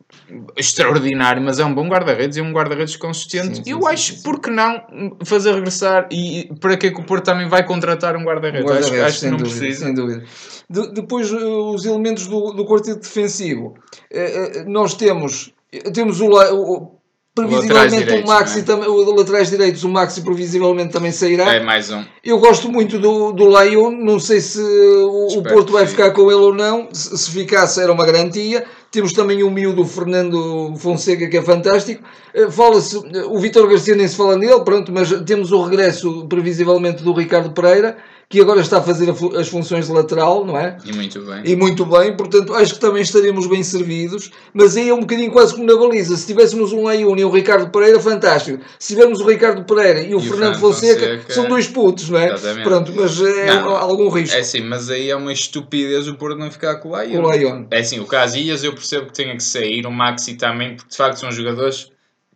extraordinário, 0.57 1.41
mas 1.43 1.59
é 1.59 1.65
um 1.65 1.75
bom 1.75 1.87
guarda-redes 1.89 2.37
e 2.37 2.41
um 2.41 2.53
guarda-redes 2.53 2.97
consistente. 2.97 3.59
Sim, 3.59 3.65
sim, 3.65 3.71
Eu 3.71 3.81
sim, 3.83 3.89
acho, 3.89 4.23
por 4.23 4.41
que 4.41 4.51
não 4.51 4.83
fazer 5.25 5.55
regressar? 5.55 6.09
E 6.11 6.51
para 6.61 6.77
que 6.77 6.87
é 6.89 6.91
que 6.91 7.01
o 7.01 7.05
Porto 7.05 7.25
também 7.25 7.49
vai 7.49 7.65
contratar 7.65 8.17
um 8.17 8.25
guarda-redes? 8.25 8.65
acho, 8.71 8.81
Guarda-redes, 8.91 9.05
acho 9.07 9.15
que 9.15 9.21
sem 9.21 9.31
não 9.31 9.39
dúvida, 9.39 9.59
precisa. 9.59 9.85
sem 9.87 9.95
dúvida. 9.95 10.25
De- 10.71 10.93
depois, 10.93 11.31
eh, 11.33 11.37
os 11.37 11.85
elementos 11.85 12.27
do, 12.27 12.53
do 12.53 12.65
quarteto 12.67 13.01
defensivo. 13.01 13.75
Eh, 14.11 14.53
eh, 14.61 14.65
nós 14.67 14.95
temos, 14.95 15.53
temos 15.95 16.21
o, 16.21 16.29
o- 16.31 16.98
previsivelmente 17.47 17.97
o 17.97 18.07
direitos, 18.07 18.29
Maxi, 18.31 18.59
é? 18.59 18.63
também, 18.63 18.89
o 18.89 19.15
laterais 19.15 19.51
direitos, 19.51 19.85
o 19.85 19.89
Maxi 19.89 20.21
previsivelmente 20.23 20.93
também 20.93 21.13
sairá. 21.13 21.55
É 21.55 21.61
mais 21.61 21.91
um. 21.91 22.05
Eu 22.25 22.39
gosto 22.39 22.71
muito 22.71 22.99
do, 22.99 23.33
do 23.33 23.49
Lyon, 23.49 23.91
não 23.91 24.19
sei 24.19 24.41
se 24.41 24.61
o, 24.61 25.39
o 25.39 25.43
Porto 25.43 25.73
vai 25.73 25.87
ficar 25.87 26.11
com 26.11 26.31
ele 26.31 26.41
ou 26.41 26.55
não. 26.55 26.89
Se, 26.93 27.17
se 27.17 27.31
ficasse, 27.31 27.81
era 27.81 27.93
uma 27.93 28.05
garantia. 28.05 28.65
Temos 28.91 29.13
também 29.13 29.43
o 29.43 29.51
miúdo 29.51 29.85
Fernando 29.85 30.75
Fonseca, 30.79 31.29
que 31.29 31.37
é 31.37 31.43
fantástico. 31.43 32.03
Eh, 32.33 32.51
Fala-se, 32.51 32.97
eh, 32.97 33.25
o 33.27 33.39
Vitor 33.39 33.69
Garcia 33.69 33.95
nem 33.95 34.09
se 34.09 34.17
fala 34.17 34.37
nele, 34.37 34.61
pronto, 34.61 34.91
mas 34.91 35.11
temos 35.27 35.53
o 35.53 35.63
regresso, 35.63 36.27
previsivelmente, 36.27 37.03
do 37.03 37.13
Ricardo 37.13 37.51
Pereira, 37.51 37.99
que 38.31 38.41
agora 38.43 38.61
está 38.61 38.79
a 38.79 38.83
fazer 38.83 39.09
as 39.39 39.49
funções 39.49 39.87
de 39.87 39.93
lateral, 39.93 40.45
não 40.45 40.59
é? 40.59 40.77
E 40.85 40.93
muito 40.93 41.21
bem. 41.23 41.43
E 41.45 41.57
muito 41.57 41.87
bem, 41.87 42.15
portanto, 42.15 42.53
acho 42.55 42.75
que 42.75 42.81
também 42.81 43.01
estaremos 43.01 43.47
bem 43.47 43.63
servidos. 43.63 44.31
Mas 44.53 44.77
aí 44.77 44.91
é 44.91 44.95
um 44.95 45.01
bocadinho 45.01 45.31
quase 45.33 45.55
como 45.55 45.67
na 45.67 45.75
baliza. 45.75 46.15
Se 46.15 46.27
tivéssemos 46.27 46.71
um 46.73 46.91
Lyon 46.91 47.17
e 47.17 47.25
o 47.25 47.31
Ricardo 47.31 47.71
Pereira, 47.71 47.99
fantástico. 47.99 48.63
Se 48.79 48.95
tivermos 48.95 49.21
o 49.21 49.27
Ricardo 49.27 49.65
Pereira 49.65 50.03
e 50.03 50.09
o, 50.09 50.11
E 50.11 50.15
o 50.17 50.21
Fernando 50.21 50.39
Fernando 50.39 50.61
Fonseca, 50.61 51.01
Fonseca, 51.01 51.33
são 51.33 51.49
dois 51.49 51.69
putos, 51.69 52.11
não 52.11 52.19
é? 52.19 52.35
exatamente. 52.35 52.65
Pronto, 52.65 52.93
mas 52.95 53.21
é 53.21 53.47
Não, 53.47 53.75
algum 53.75 54.11
risco. 54.11 54.37
É 54.37 54.43
sim, 54.43 54.61
mas 54.61 54.91
aí 54.91 55.09
é 55.09 55.17
uma 55.17 55.33
estupidez 55.33 56.07
o 56.07 56.15
Porto 56.15 56.37
não 56.37 56.51
ficar 56.51 56.77
com 56.77 56.91
o. 56.91 56.93
Com 56.93 56.99
o. 56.99 57.67
É 57.71 57.79
assim, 57.79 57.99
o 57.99 58.05
Casillas 58.05 58.63
eu 58.63 58.75
percebo 58.75 59.07
que 59.07 59.13
tenha 59.15 59.35
que 59.35 59.43
sair, 59.43 59.87
o 59.87 59.91
Maxi 59.91 60.35
também, 60.35 60.77
porque 60.77 60.91
de 60.91 60.97
facto 60.97 61.19
são 61.19 61.33
jogadores 61.33 61.91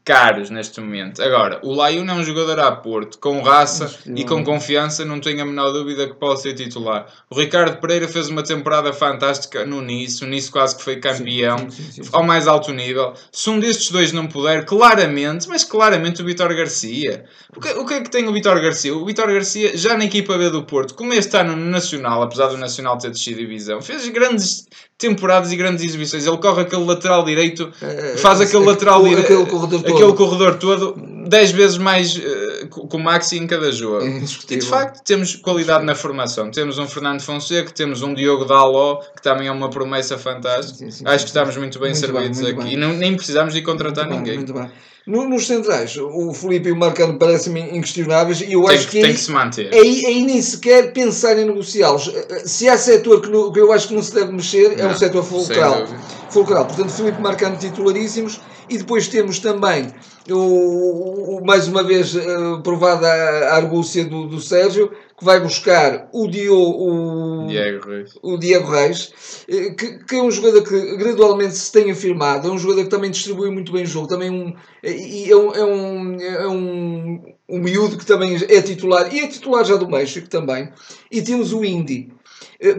caros 0.05 0.51
neste 0.51 0.81
momento. 0.81 1.23
Agora, 1.23 1.61
o 1.63 1.73
Lyon 1.73 2.09
é 2.09 2.13
um 2.13 2.25
jogador 2.25 2.59
a 2.61 2.73
Porto, 2.73 3.19
com 3.19 3.41
raça 3.41 3.95
e 4.17 4.25
com 4.25 4.45
confiança, 4.45 5.05
não 5.05 5.21
tenho 5.21 5.43
a 5.43 5.45
menor 5.45 5.71
dúvida 5.71 6.09
que 6.09 6.15
pode 6.15 6.43
ser 6.43 6.55
titular. 6.55 7.07
O 7.31 7.39
Ricardo 7.39 7.81
Pereira 7.81 8.09
fez 8.09 8.29
uma 8.29 8.43
temporada 8.43 8.93
fantástica 8.93 9.65
no 9.65 9.81
Nice, 9.81 10.25
o 10.25 10.27
Nice 10.27 10.51
quase 10.51 10.77
que 10.77 10.83
foi 10.83 10.97
campeão, 10.97 11.59
Sim, 11.59 11.71
sim, 11.71 12.03
sim, 12.03 12.11
ao 12.13 12.25
mais 12.25 12.49
alto 12.49 12.73
nível. 12.73 13.15
Se 13.31 13.49
um 13.49 13.61
destes 13.61 13.91
dois 13.91 14.13
não 14.13 14.27
puder, 14.27 14.65
claramente, 14.65 15.49
mas 15.49 15.63
claramente 15.63 16.21
o 16.23 16.25
Vitor 16.25 16.55
Garcia. 16.55 17.25
O 17.57 17.61
que, 17.61 17.69
o 17.71 17.87
que 17.87 17.95
é 17.95 18.01
que 18.01 18.11
tem 18.11 18.27
o 18.27 18.33
Vitor 18.33 18.61
Garcia? 18.61 18.95
O 18.95 19.05
Vitor 19.05 19.27
Garcia, 19.33 19.77
já 19.77 19.97
na 19.97 20.05
equipa 20.05 20.37
B 20.37 20.51
do 20.51 20.65
Porto, 20.65 20.95
como 20.95 21.13
este 21.15 21.37
ano 21.37 21.55
no 21.55 21.71
Nacional, 21.71 22.23
apesar 22.23 22.49
do 22.49 22.57
Nacional 22.57 22.99
ter 22.99 23.11
descido 23.11 23.39
divisão, 23.39 23.81
fez 23.81 24.09
grandes 24.09 24.67
temporadas 24.99 25.51
e 25.53 25.57
grandes 25.57 25.85
exibições. 25.85 26.27
Ele 26.27 26.39
corre 26.39 26.63
aquele 26.63 26.85
lateral 26.85 27.25
direito, 27.25 27.73
Eh, 27.83 28.17
faz 28.17 28.41
aquele 28.41 28.63
eh, 28.63 28.67
lateral 28.67 29.03
direito, 29.03 29.43
aquele 29.43 29.92
todo. 29.93 30.03
aquele 30.03 30.17
corredor 30.17 30.55
todo, 30.59 30.95
10 31.29 31.51
vezes 31.53 31.79
mais 31.79 32.17
eh, 32.17 32.67
co- 32.69 32.87
com 32.87 32.97
o 32.97 33.01
Maxi 33.01 33.39
em 33.39 33.47
cada 33.47 33.71
jogo. 33.73 34.05
É 34.05 34.09
E 34.51 34.57
de 34.57 34.67
facto 34.67 35.03
temos 35.05 35.37
qualidade 35.37 35.85
na 35.85 35.95
formação. 35.95 36.51
Temos 36.51 36.79
um 36.79 36.87
Fernando 36.87 37.21
Fonseca, 37.23 37.71
temos 37.71 38.03
um 38.03 38.13
Diogo 38.15 38.45
Daló, 38.45 38.97
que 39.15 39.23
também 39.23 39.49
é 39.49 39.53
uma 39.53 39.71
promessa 39.71 40.19
fantástica. 40.19 40.79
Sim, 40.79 40.91
sim, 40.91 41.05
Acho 41.07 41.19
sim, 41.19 41.25
que 41.25 41.29
estamos 41.31 41.57
muito 41.57 41.79
bem 41.79 41.91
Muito 41.91 42.01
servidos 42.01 42.39
bem, 42.39 42.47
muito 42.55 42.61
aqui. 42.61 42.71
bem. 42.71 42.73
E 42.75 42.77
não, 42.77 42.93
nem 42.95 43.15
precisamos 43.17 43.55
de 43.55 43.63
contratar 43.63 44.07
Muito 44.07 44.19
ninguém. 44.19 44.37
muito 44.37 44.53
bem. 44.53 44.71
No- 45.05 45.29
nos 45.29 45.49
centrais, 45.49 45.97
o 45.97 46.33
Felipe 46.33 46.69
e 46.69 46.73
o 46.73 46.77
Marcano 46.77 47.19
parecem-me 47.19 47.61
inquestionáveis 47.77 48.41
e 48.41 48.53
eu 48.53 48.63
Tem, 48.63 48.77
acho 48.77 48.87
que, 48.89 49.01
que 49.01 49.05
aí, 49.07 49.13
que 49.15 49.19
se 49.21 49.33
manter. 49.33 49.75
aí, 49.75 50.07
aí 50.07 50.23
nem 50.25 50.41
sequer 50.41 50.93
pensar 50.93 51.37
em 51.37 51.45
negociá-los. 51.45 52.07
Eh, 52.15 52.43
Se 52.47 52.69
há 52.69 52.79
setor 52.79 53.21
que, 53.21 53.29
no- 53.29 53.53
que 53.53 53.59
eu 53.59 53.73
acho 53.73 53.89
que 53.89 53.95
não 53.95 54.03
se 54.03 54.15
deve 54.15 54.31
mexer, 54.31 54.79
é 54.79 54.83
Não, 54.85 54.93
o 54.93 54.97
setor 54.97 55.25
sem 55.25 55.31
fulcral. 55.33 55.87
fulcral. 56.31 56.67
Portanto, 56.67 56.91
Felipe 56.91 57.21
Marcano 57.21 57.57
titularíssimos 57.57 58.41
e 58.69 58.79
depois 58.79 59.09
temos 59.09 59.39
também 59.39 59.93
o, 60.31 61.39
o- 61.39 61.45
mais 61.45 61.67
uma 61.69 61.83
vez 61.83 62.15
eh, 62.15 62.23
provada 62.63 63.07
a 63.09 63.57
argúcia 63.57 64.05
do, 64.05 64.27
do 64.27 64.41
Sérgio 64.41 64.91
que 65.19 65.25
vai 65.25 65.41
buscar 65.41 66.09
o, 66.13 66.27
Dio, 66.29 66.55
o, 66.57 67.47
Diego 67.47 67.89
Reis. 67.89 68.11
o 68.23 68.37
Diego 68.37 68.71
Reis, 68.71 69.13
eh, 69.49 69.71
que, 69.71 70.05
que 70.05 70.15
é 70.17 70.23
um 70.23 70.31
jogador 70.31 70.63
que 70.63 70.97
gradualmente 70.97 71.55
se 71.57 71.71
tem 71.71 71.91
afirmado, 71.91 72.49
é 72.49 72.51
um 72.51 72.59
jogador 72.59 72.85
que 72.85 72.91
também 72.91 73.11
distribui 73.11 73.51
muito 73.51 73.73
bem 73.73 73.85
o 73.85 73.87
jogo, 73.87 74.09
também 74.09 74.31
um, 74.31 74.55
e 74.83 75.31
é 75.31 75.37
um, 75.37 75.53
é 75.53 75.65
um, 75.65 76.21
é 76.21 76.49
um, 76.49 77.23
um 77.49 77.59
miúdo 77.59 77.97
que 77.99 78.07
também 78.07 78.35
é 78.49 78.63
titular, 78.63 79.13
e 79.15 79.21
é 79.21 79.27
titular 79.29 79.65
já 79.65 79.77
do 79.77 79.89
México 79.89 80.29
também, 80.29 80.71
e 81.11 81.23
temos 81.23 81.53
o 81.53 81.65
Indy, 81.65 82.13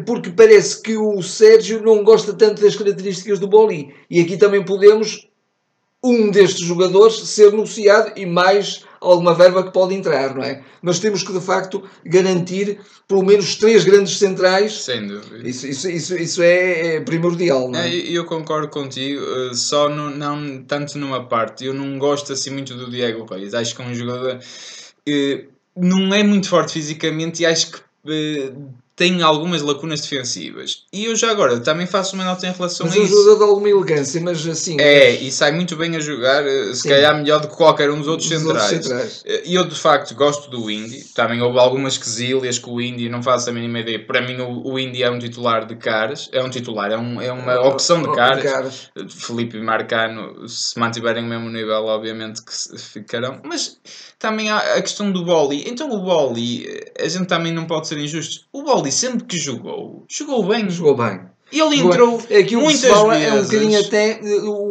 porque 0.05 0.29
parece 0.29 0.81
que 0.81 0.97
o 0.97 1.21
Sérgio 1.21 1.81
não 1.81 2.03
gosta 2.03 2.33
tanto 2.33 2.61
das 2.61 2.75
características 2.75 3.39
do 3.39 3.47
Boli, 3.47 3.93
e 4.09 4.19
aqui 4.21 4.35
também 4.37 4.63
podemos 4.63 5.29
um 6.03 6.29
destes 6.29 6.65
jogadores 6.65 7.15
ser 7.15 7.51
negociado 7.51 8.12
e 8.17 8.25
mais 8.25 8.83
alguma 9.00 9.33
verba 9.33 9.63
que 9.63 9.72
pode 9.72 9.93
entrar, 9.95 10.33
não 10.36 10.43
é? 10.43 10.62
Mas 10.81 11.00
temos 11.00 11.24
que 11.24 11.31
de 11.33 11.39
facto 11.41 11.83
garantir 12.05 12.79
pelo 13.07 13.24
menos 13.24 13.55
três 13.55 13.83
grandes 13.83 14.17
centrais 14.17 14.74
Sem 14.83 15.07
dúvida. 15.07 15.48
isso, 15.48 15.67
isso, 15.67 15.89
isso, 15.89 16.15
isso 16.15 16.41
é, 16.41 16.95
é 16.95 17.01
primordial, 17.01 17.69
não 17.69 17.79
É, 17.79 17.89
é? 17.89 17.93
eu 17.95 18.25
concordo 18.25 18.69
contigo, 18.69 19.22
eh, 19.22 19.53
só 19.53 19.89
no- 19.89 20.10
não 20.10 20.63
tanto 20.63 20.98
numa 20.98 21.25
parte. 21.25 21.65
Eu 21.65 21.74
não 21.74 21.98
gosto 22.00 22.31
assim 22.33 22.50
muito 22.50 22.74
do 22.75 22.89
Diego 22.89 23.25
Reis. 23.25 23.53
Acho 23.53 23.75
que 23.75 23.81
é 23.81 23.86
um 23.86 23.93
jogador 23.93 24.39
que 25.05 25.48
não 25.75 26.13
é 26.13 26.24
muito 26.24 26.48
forte 26.50 26.74
fisicamente 26.74 27.43
e 27.43 27.45
acho 27.45 27.72
que 27.72 27.79
eh, 28.07 28.51
tem 28.95 29.23
algumas 29.23 29.62
lacunas 29.62 30.01
defensivas. 30.01 30.83
E 30.93 31.05
eu 31.05 31.15
já 31.15 31.31
agora 31.31 31.59
também 31.59 31.88
faço 31.88 32.13
uma 32.15 32.23
nota 32.23 32.45
em 32.45 32.51
relação 32.51 32.85
Mas 32.85 32.95
a 32.95 33.00
é 33.00 33.03
isso. 33.03 33.15
jogador 33.15 33.38
de 33.38 33.43
alguma 33.43 33.69
elegância, 33.69 34.21
mas 34.21 34.45
assim. 34.47 34.77
É, 34.79 35.12
e 35.15 35.31
sai 35.31 35.51
muito 35.51 35.75
bem 35.75 35.95
a 35.95 36.00
jogar, 36.00 36.45
eh, 36.45 36.73
se 36.75 36.81
Sim. 36.83 36.89
calhar 36.89 37.15
melhor 37.17 37.39
do 37.41 37.47
que 37.47 37.55
qualquer 37.55 37.89
um 37.89 37.97
dos 37.97 38.07
outros 38.07 38.29
dos 38.29 38.45
outros 38.45 38.63
centrais. 38.65 39.13
centrais. 39.13 39.23
Eh, 39.25 39.43
E 39.45 39.55
eu 39.55 39.65
de 39.65 39.75
facto 39.75 40.13
gosto 40.13 40.50
do 40.50 40.69
Indy. 40.69 41.03
Também 41.15 41.41
houve 41.41 41.57
algumas 41.57 41.97
quesilhas 41.97 42.59
com 42.59 42.73
o 42.73 42.81
Indy, 42.81 43.09
não 43.09 43.23
faço 43.23 43.50
a 43.50 43.53
mínima 43.53 43.79
ideia. 43.79 44.05
Para 44.05 44.21
mim, 44.21 44.39
o, 44.41 44.73
o 44.73 44.79
Indy 44.79 45.01
é 45.03 45.09
um 45.09 45.17
titular 45.17 45.65
de 45.65 45.75
caras. 45.75 46.29
É 46.31 46.43
um 46.43 46.50
titular, 46.50 46.91
é, 46.91 46.97
um, 46.97 47.19
é 47.21 47.31
uma 47.31 47.59
opção 47.67 48.01
de 48.01 48.12
caras. 48.13 48.91
Felipe 49.09 49.57
e 49.57 49.62
Marcano, 49.62 50.47
se 50.47 50.77
mantiverem 50.79 51.23
o 51.23 51.27
mesmo 51.27 51.50
nível, 51.50 51.85
obviamente 51.85 52.41
que 52.43 52.77
ficarão. 52.79 53.41
Mas 53.43 53.77
também 54.24 54.50
há 54.50 54.58
a 54.58 54.82
questão 54.82 55.12
do 55.12 55.25
Boli. 55.25 55.65
Então 55.68 55.92
o 55.92 56.00
Boli, 56.00 56.65
a 56.98 57.08
gente 57.10 57.27
também 57.27 57.51
não 57.51 57.65
pode 57.65 57.89
ser 57.89 57.98
injusto. 57.98 58.48
O 58.53 58.63
Boli, 58.63 58.89
sempre 58.89 59.25
que 59.25 59.38
jogou, 59.38 60.06
jogou 60.10 60.48
bem. 60.48 60.70
Jogou 60.70 60.96
bem. 60.96 61.32
Ele 61.53 61.79
entrou 61.79 62.22
é 62.29 62.38
aquilo 62.39 62.62
que 62.62 62.65
muitas 62.67 62.81
se 62.81 62.88
fala, 62.89 63.13
vezes. 63.13 63.27
é 63.27 63.33
um 63.39 63.43
bocadinho 63.43 63.79
até. 63.79 64.19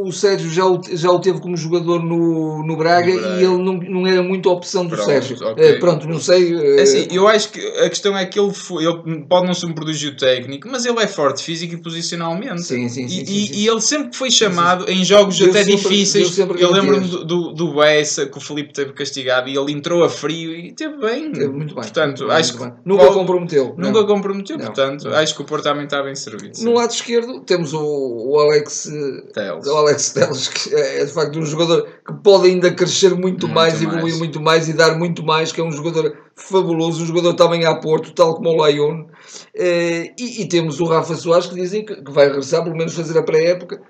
O 0.05 0.13
Sérgio 0.13 0.51
já 0.51 0.67
o, 0.67 0.81
já 0.93 1.11
o 1.11 1.19
teve 1.21 1.41
como 1.41 1.57
jogador 1.57 2.03
no, 2.03 2.65
no 2.67 2.77
Braga, 2.77 3.13
No 3.15 3.21
Braga. 3.21 3.35
e 3.41 3.45
ele 3.45 3.57
não, 3.63 3.75
não 3.75 4.07
era 4.07 4.23
muito 4.23 4.49
a 4.49 4.53
opção 4.53 4.85
do 4.85 4.91
Pronto, 4.97 5.05
Sérgio. 5.07 5.37
ok. 5.41 5.65
Eh, 5.65 5.79
pronto, 5.79 6.09
não 6.09 6.19
sei. 6.19 6.55
eh, 6.55 6.81
É 6.81 6.83
assim, 6.83 7.07
eu 7.11 7.29
acho 7.29 7.51
que 7.51 7.61
a 7.61 7.89
questão 7.89 8.17
é 8.17 8.27
que 8.27 8.39
ele, 8.39 8.53
foi, 8.53 8.85
ele 8.85 9.25
pode 9.29 9.47
não 9.47 9.55
ser 9.55 9.67
um 9.67 9.73
prodígio 9.73 10.17
técnico, 10.17 10.69
mas 10.71 10.85
ele 10.85 10.99
é 11.01 11.07
forte 11.07 11.43
físico 11.43 11.75
e 11.75 11.77
posicionalmente. 11.77 12.63
Sim, 12.63 12.89
sim, 12.89 13.07
sim, 13.09 13.23
e, 13.23 13.27
sim, 13.27 13.35
e- 13.35 13.47
sim. 13.47 13.53
e 13.61 13.67
ele 13.69 13.81
sempre 13.81 14.17
foi 14.17 14.31
chamado 14.31 14.91
em 14.91 15.05
jogos 15.05 15.41
até 15.41 15.65
sempre- 15.65 15.77
difíceis. 15.77 16.37
Eu 16.39 16.73
lembro-me 16.73 17.07
do, 17.07 17.25
do, 17.25 17.53
do 17.53 17.75
Bessa, 17.75 18.27
que 18.27 18.37
o 18.37 18.41
Felipe 18.41 18.73
teve 18.73 18.93
castigado 18.93 19.49
e 19.49 19.57
ele 19.57 19.73
entrou 19.73 20.03
a 20.05 20.09
frio 20.09 20.53
e 20.55 20.73
teve 20.73 20.97
bem. 20.99 21.33
Teve 21.33 21.49
muito 21.49 21.75
bem. 21.75 21.83
Portanto, 21.85 22.19
muito 22.19 22.27
bem, 22.29 22.37
acho 22.37 22.59
muito 22.59 22.65
que 22.65 22.71
bem. 22.71 22.83
Nunca 22.85 23.07
comprometeu. 23.13 23.75
nunca 23.79 24.01
não. 24.01 24.07
comprometeu. 24.07 24.59
Não, 24.59 24.67
Portanto, 24.67 25.05
não. 25.09 25.17
acho 25.17 25.35
que 25.35 25.43
o 25.43 25.45
Porto 25.45 25.63
também 25.65 25.85
está 25.85 26.03
bem 26.03 26.15
servido. 26.15 26.59
No 26.73 26.79
lado 26.81 26.91
esquerdo 26.91 27.41
temos 27.41 27.73
o, 27.73 27.81
o 27.83 28.39
Alex. 28.39 28.89
Teles. 29.35 29.67
O 29.67 29.77
Alex 29.77 30.15
que 30.49 30.75
é 30.75 31.05
de 31.05 31.13
facto 31.13 31.39
um 31.39 31.45
jogador 31.45 31.87
que 32.07 32.13
pode 32.23 32.49
ainda 32.49 32.73
crescer 32.73 33.11
muito, 33.11 33.47
Muito 33.47 33.49
mais, 33.49 33.75
mais. 33.75 33.83
evoluir 33.83 34.17
muito 34.19 34.41
mais 34.41 34.69
e 34.69 34.73
dar 34.73 34.97
muito 34.99 35.23
mais, 35.23 35.53
que 35.53 35.61
é 35.61 35.65
um 35.65 35.73
jogador 35.73 36.17
fabuloso, 36.35 37.03
um 37.03 37.07
jogador 37.07 37.35
também 37.35 37.65
a 37.65 37.75
Porto, 37.75 38.13
tal 38.15 38.35
como 38.35 38.51
o 38.51 38.67
Lyon. 38.67 39.07
Eh, 39.55 40.13
E, 40.19 40.43
e 40.43 40.49
temos 40.49 40.81
o 40.81 40.85
Rafa 40.85 41.15
Soares 41.15 41.47
que 41.47 41.55
dizem 41.55 41.85
que, 41.85 41.97
que 42.03 42.11
vai 42.11 42.27
regressar, 42.27 42.63
pelo 42.63 42.77
menos 42.77 42.95
fazer 42.95 43.19
a 43.19 43.23
pré-época. 43.23 43.81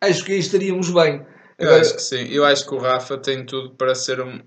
Acho 0.00 0.24
que 0.24 0.32
aí 0.32 0.38
estaríamos 0.38 0.90
bem. 0.90 1.24
Eu 1.58 1.68
Agora, 1.68 1.80
acho 1.82 1.94
que 1.94 2.02
sim. 2.02 2.26
Eu 2.28 2.44
acho 2.44 2.66
que 2.66 2.74
o 2.74 2.78
Rafa 2.78 3.16
tem 3.18 3.44
tudo 3.46 3.70
para 3.76 3.94
ser 3.94 4.20
um. 4.20 4.40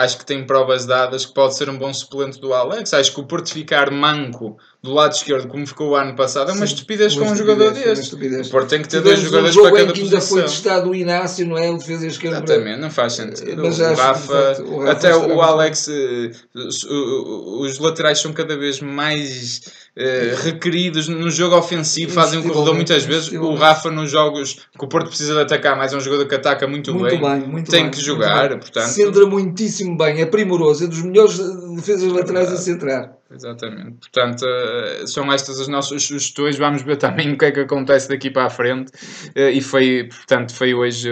Acho 0.00 0.16
que 0.18 0.24
tem 0.24 0.44
provas 0.44 0.86
dadas 0.86 1.26
que 1.26 1.34
pode 1.34 1.56
ser 1.56 1.68
um 1.68 1.76
bom 1.76 1.92
suplente 1.92 2.40
do 2.40 2.54
Alex. 2.54 2.94
Acho 2.94 3.12
que 3.12 3.20
o 3.20 3.24
Porto 3.24 3.52
ficar 3.52 3.90
manco 3.90 4.56
do 4.82 4.94
lado 4.94 5.12
esquerdo, 5.12 5.46
como 5.46 5.66
ficou 5.66 5.90
o 5.90 5.94
ano 5.94 6.16
passado, 6.16 6.50
é 6.50 6.54
uma 6.54 6.66
Sim, 6.66 6.72
estupidez 6.72 7.14
com 7.14 7.26
um 7.26 7.36
jogador 7.36 7.72
deste. 7.72 8.14
O 8.14 8.50
Porto 8.50 8.68
tem 8.70 8.80
que 8.80 8.88
ter 8.88 9.02
dois 9.02 9.20
jogadores 9.20 9.54
um 9.54 9.62
para 9.62 9.72
cada 9.72 9.92
que 9.92 10.00
ainda 10.00 10.20
foi 10.20 10.42
posição. 10.42 10.62
testado 10.62 10.90
o 10.90 10.94
Inácio, 10.94 11.46
não 11.46 11.58
é? 11.58 11.70
O 11.70 11.76
defesa 11.76 12.06
esquerda. 12.06 12.38
Exatamente, 12.38 12.80
não 12.80 12.90
faz 12.90 13.12
sentido. 13.12 13.62
Mas 13.62 13.78
o, 13.78 13.94
Rafa, 13.94 14.14
facto, 14.14 14.62
o 14.62 14.78
Rafa 14.78 14.92
até 14.92 15.16
o 15.16 15.42
Alex, 15.42 15.88
eh, 15.88 16.30
os 16.54 17.78
laterais 17.78 18.20
são 18.20 18.32
cada 18.32 18.56
vez 18.56 18.80
mais 18.80 19.60
eh, 20.02 20.34
requeridos 20.42 21.08
no 21.08 21.30
jogo 21.30 21.56
ofensivo, 21.56 22.10
fazem 22.10 22.38
um 22.38 22.42
corredor 22.42 22.74
muitas 22.74 23.04
vezes. 23.04 23.30
O. 23.32 23.54
Rafa, 23.54 23.90
nos 23.90 24.10
jogos 24.10 24.54
que 24.78 24.84
o 24.84 24.88
Porto 24.88 25.08
precisa 25.08 25.34
de 25.34 25.40
atacar, 25.42 25.76
mais 25.76 25.92
é 25.92 25.96
um 25.96 26.00
jogador 26.00 26.26
que 26.26 26.34
ataca 26.34 26.66
muito, 26.66 26.94
Muito 26.94 27.20
bem, 27.20 27.40
muito 27.40 27.70
tem 27.70 27.82
bem, 27.82 27.90
que 27.90 28.00
jogar, 28.00 28.48
bem. 28.48 28.58
portanto. 28.58 28.86
Centra 28.88 29.26
muitíssimo 29.26 29.96
bem, 29.98 30.22
é 30.22 30.26
primoroso, 30.26 30.84
é 30.84 30.86
dos 30.86 31.02
melhores 31.02 31.38
defesas 31.76 32.10
laterais 32.10 32.50
a 32.50 32.56
centrar. 32.56 33.19
Exatamente. 33.32 33.98
Portanto, 34.10 34.44
eh, 34.44 35.06
são 35.06 35.32
estas 35.32 35.60
as 35.60 35.68
nossas 35.68 36.02
sugestões. 36.02 36.58
Vamos 36.58 36.82
ver 36.82 36.96
também 36.96 37.32
o 37.32 37.38
que 37.38 37.44
é 37.44 37.52
que 37.52 37.60
acontece 37.60 38.08
daqui 38.08 38.28
para 38.28 38.46
a 38.46 38.50
frente. 38.50 38.90
Eh, 39.36 39.52
E 39.52 39.60
foi, 39.60 40.08
portanto, 40.08 40.52
foi 40.52 40.74
hoje 40.74 41.08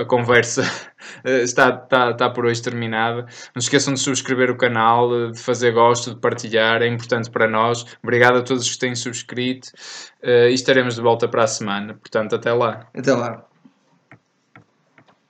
a 0.00 0.04
conversa. 0.06 0.62
eh, 1.24 1.42
Está, 1.42 1.68
está, 1.68 2.10
está 2.12 2.30
por 2.30 2.46
hoje 2.46 2.62
terminada. 2.62 3.26
Não 3.54 3.60
se 3.60 3.66
esqueçam 3.66 3.92
de 3.92 4.00
subscrever 4.00 4.50
o 4.50 4.56
canal, 4.56 5.30
de 5.32 5.38
fazer 5.38 5.72
gosto, 5.72 6.14
de 6.14 6.20
partilhar. 6.20 6.80
É 6.80 6.86
importante 6.86 7.30
para 7.30 7.46
nós. 7.46 7.84
Obrigado 8.02 8.38
a 8.38 8.42
todos 8.42 8.70
que 8.70 8.78
têm 8.78 8.94
subscrito. 8.94 9.68
E 10.22 10.52
estaremos 10.54 10.94
de 10.94 11.02
volta 11.02 11.28
para 11.28 11.44
a 11.44 11.46
semana. 11.46 11.94
Portanto, 11.94 12.36
até 12.36 12.52
lá. 12.52 12.88
Até 12.94 13.12
lá. 13.12 13.47